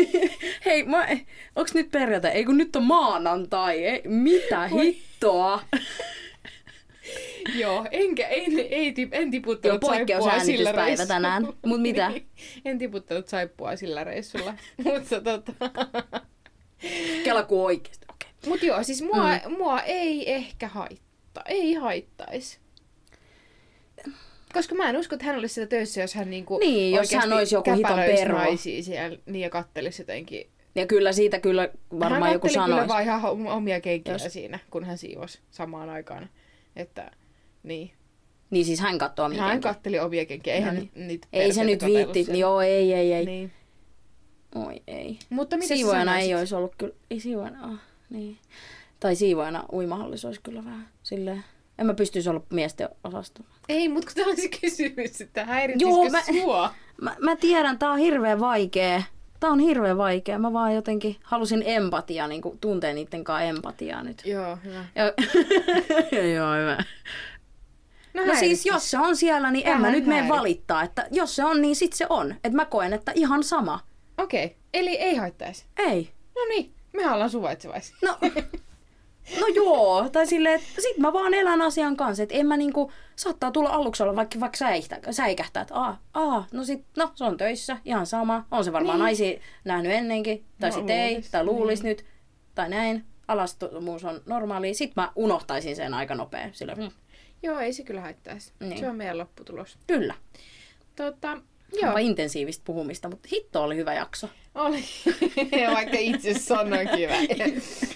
[0.66, 1.08] Hei, mä,
[1.56, 2.30] onks nyt perjantai?
[2.30, 3.84] Ei kun nyt on maanantai.
[3.84, 5.62] Ei, mitä hittoa?
[7.54, 11.06] Joo, enkä, en, ei, tip, en tiputtanut Joo, saippua sillä reissulla.
[11.06, 11.48] tänään.
[11.66, 12.08] Mut mitä?
[12.08, 12.26] Niin,
[12.64, 14.54] en tiputtanut saippua sillä reissulla.
[14.84, 15.52] Mutta tota...
[17.24, 18.06] Kela kuin oikeesti.
[18.10, 18.30] Okei.
[18.46, 19.56] Mut joo, siis mua, mm.
[19.58, 21.44] mua ei ehkä haittaa.
[21.46, 22.58] Ei haittaisi.
[24.52, 27.32] Koska mä en usko, että hän olisi sitä töissä, jos hän niinku Niin, jos hän
[27.32, 27.96] olisi joku hiton
[28.28, 30.46] naisia siellä niin ja kattelisi jotenkin.
[30.74, 31.68] Ja kyllä siitä kyllä
[32.00, 32.88] varmaan hän joku katteli kyllä sanoisi.
[32.88, 36.28] vaan ihan omia kenkiä Jos- siinä, kun hän siivosi samaan aikaan.
[36.76, 37.10] Että,
[37.62, 37.90] niin.
[38.50, 39.44] Niin siis hän katsoo miten.
[39.44, 40.54] Hän katteli omia kenkiä.
[40.54, 41.06] Eihän No niin.
[41.08, 42.24] niitä Ei se nyt viitti.
[42.24, 42.40] siellä.
[42.40, 43.26] Joo, ei, ei, ei.
[43.26, 43.52] Niin.
[44.54, 45.18] Oi ei.
[45.30, 46.94] Mutta mitä Siivoajana ei olisi ollut kyllä.
[47.10, 47.66] Ei siivoajana.
[47.66, 47.78] Oh,
[48.10, 48.38] niin.
[49.00, 51.44] Tai siivoajana uimahallissa olisi kyllä vähän silleen.
[51.78, 53.50] En mä pystyisi olla miesten osastolla.
[53.68, 56.74] Ei, mutta kun tämä kysymys, että häiritsisikö Joo, mä- sua?
[57.02, 59.02] Mä, mä tiedän, tää on hirveän vaikea.
[59.40, 60.38] Tää on hirveän vaikea.
[60.38, 64.22] Mä vaan jotenkin halusin empatiaa, niin kuin tuntee niiden kanssa empatiaa nyt.
[64.24, 64.84] Joo, hyvä.
[64.94, 65.04] Ja...
[66.34, 66.84] Joo, hyvä.
[68.14, 68.66] No siis häiritsis.
[68.66, 70.82] jos se on siellä, niin en mä nyt mene valittaa.
[70.82, 72.34] Että jos se on, niin sit se on.
[72.44, 73.80] Et mä koen, että ihan sama.
[74.18, 74.56] Okei, okay.
[74.74, 75.64] eli ei haittaisi.
[75.76, 76.10] Ei.
[76.34, 77.96] No niin, me ollaan suvaitsevaisia.
[78.02, 78.18] No,
[79.40, 82.92] no joo, tai silleen, että sit mä vaan elän asian kanssa, että en mä niinku,
[83.16, 87.24] saattaa tulla aluksi olla vaikka, vaikka säihtä, säikähtää, että aa, aa, no sit, no se
[87.24, 89.04] on töissä, ihan sama, on se varmaan Niin.
[89.04, 91.88] naisia nähnyt ennenkin, tai No, sit ei, luulis, tai luulis niin.
[91.88, 92.04] nyt,
[92.54, 96.90] tai näin, alastomuus on normaali, sit mä unohtaisin sen aika nopea, sillä mm,
[97.42, 98.52] Joo, ei se kyllä haittaisi.
[98.60, 98.78] Niin.
[98.78, 99.78] Se on meidän lopputulos.
[99.86, 100.14] kyllä,
[100.96, 101.28] Tota,
[101.72, 101.82] Joo.
[101.90, 104.28] joo, intensiivistä puhumista, mutta hitto oli hyvä jakso.
[104.56, 104.84] Oli.
[105.74, 107.26] Vaikka itse sanoinkin vähän.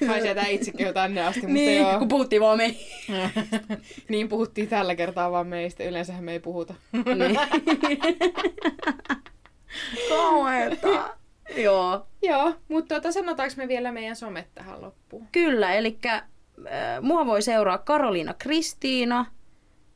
[0.07, 1.99] Mä sieltä itsekin jo tänne asti, mutta niin, joo.
[1.99, 2.74] kun puhuttiin vaan me.
[4.09, 5.85] niin puhuttiin tällä kertaa vaan meistä.
[5.85, 6.74] Yleensähän me ei puhuta.
[6.93, 7.39] niin.
[10.09, 11.16] Kauheeta.
[11.57, 12.07] Joo.
[12.22, 15.26] Joo, mutta tuota, sanotaanko me vielä meidän somet tähän loppuun?
[15.32, 16.22] Kyllä, eli äh,
[17.01, 19.26] mua voi seuraa Karoliina Kristiina.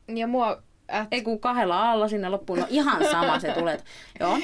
[0.07, 0.63] Ja mua...
[0.87, 2.59] At, Ei kun kahdella alla sinne loppuun.
[2.59, 3.77] No ihan sama se tulee.
[4.19, 4.37] Joo.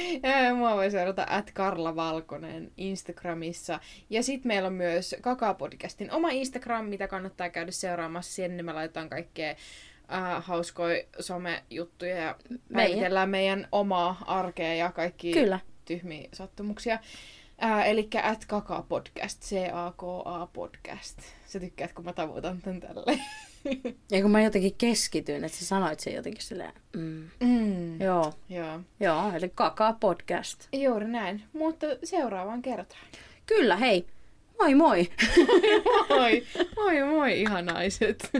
[0.45, 3.79] ja mua voi seurata at Karla Valkonen Instagramissa.
[4.09, 8.33] Ja sitten meillä on myös Kaka-podcastin oma Instagram, mitä kannattaa käydä seuraamassa.
[8.33, 12.35] Sinne me laitetaan kaikkea äh, hauskoja somejuttuja ja
[12.73, 15.59] päivitellään meidän omaa arkea ja kaikki Kyllä.
[15.85, 16.99] tyhmiä sattumuksia.
[17.63, 21.19] Äh, eli at Kaka Podcast, C-A-K-A Podcast.
[21.45, 23.21] Sä tykkäät, kun mä tavutan tän tälleen.
[24.11, 26.73] ja kun mä jotenkin keskityin, että sä sanoit sen jotenkin silleen.
[26.95, 27.29] Mm.
[27.39, 28.01] Mm.
[28.01, 28.33] Joo.
[28.49, 28.79] Joo.
[28.99, 30.67] Joo, eli kakaa podcast.
[30.73, 33.01] Juuri näin, mutta seuraavaan kertaan.
[33.45, 34.05] Kyllä, hei.
[34.59, 35.09] Moi moi.
[35.37, 35.47] moi
[36.09, 36.43] moi.
[36.75, 38.31] Moi moi, ihanaiset.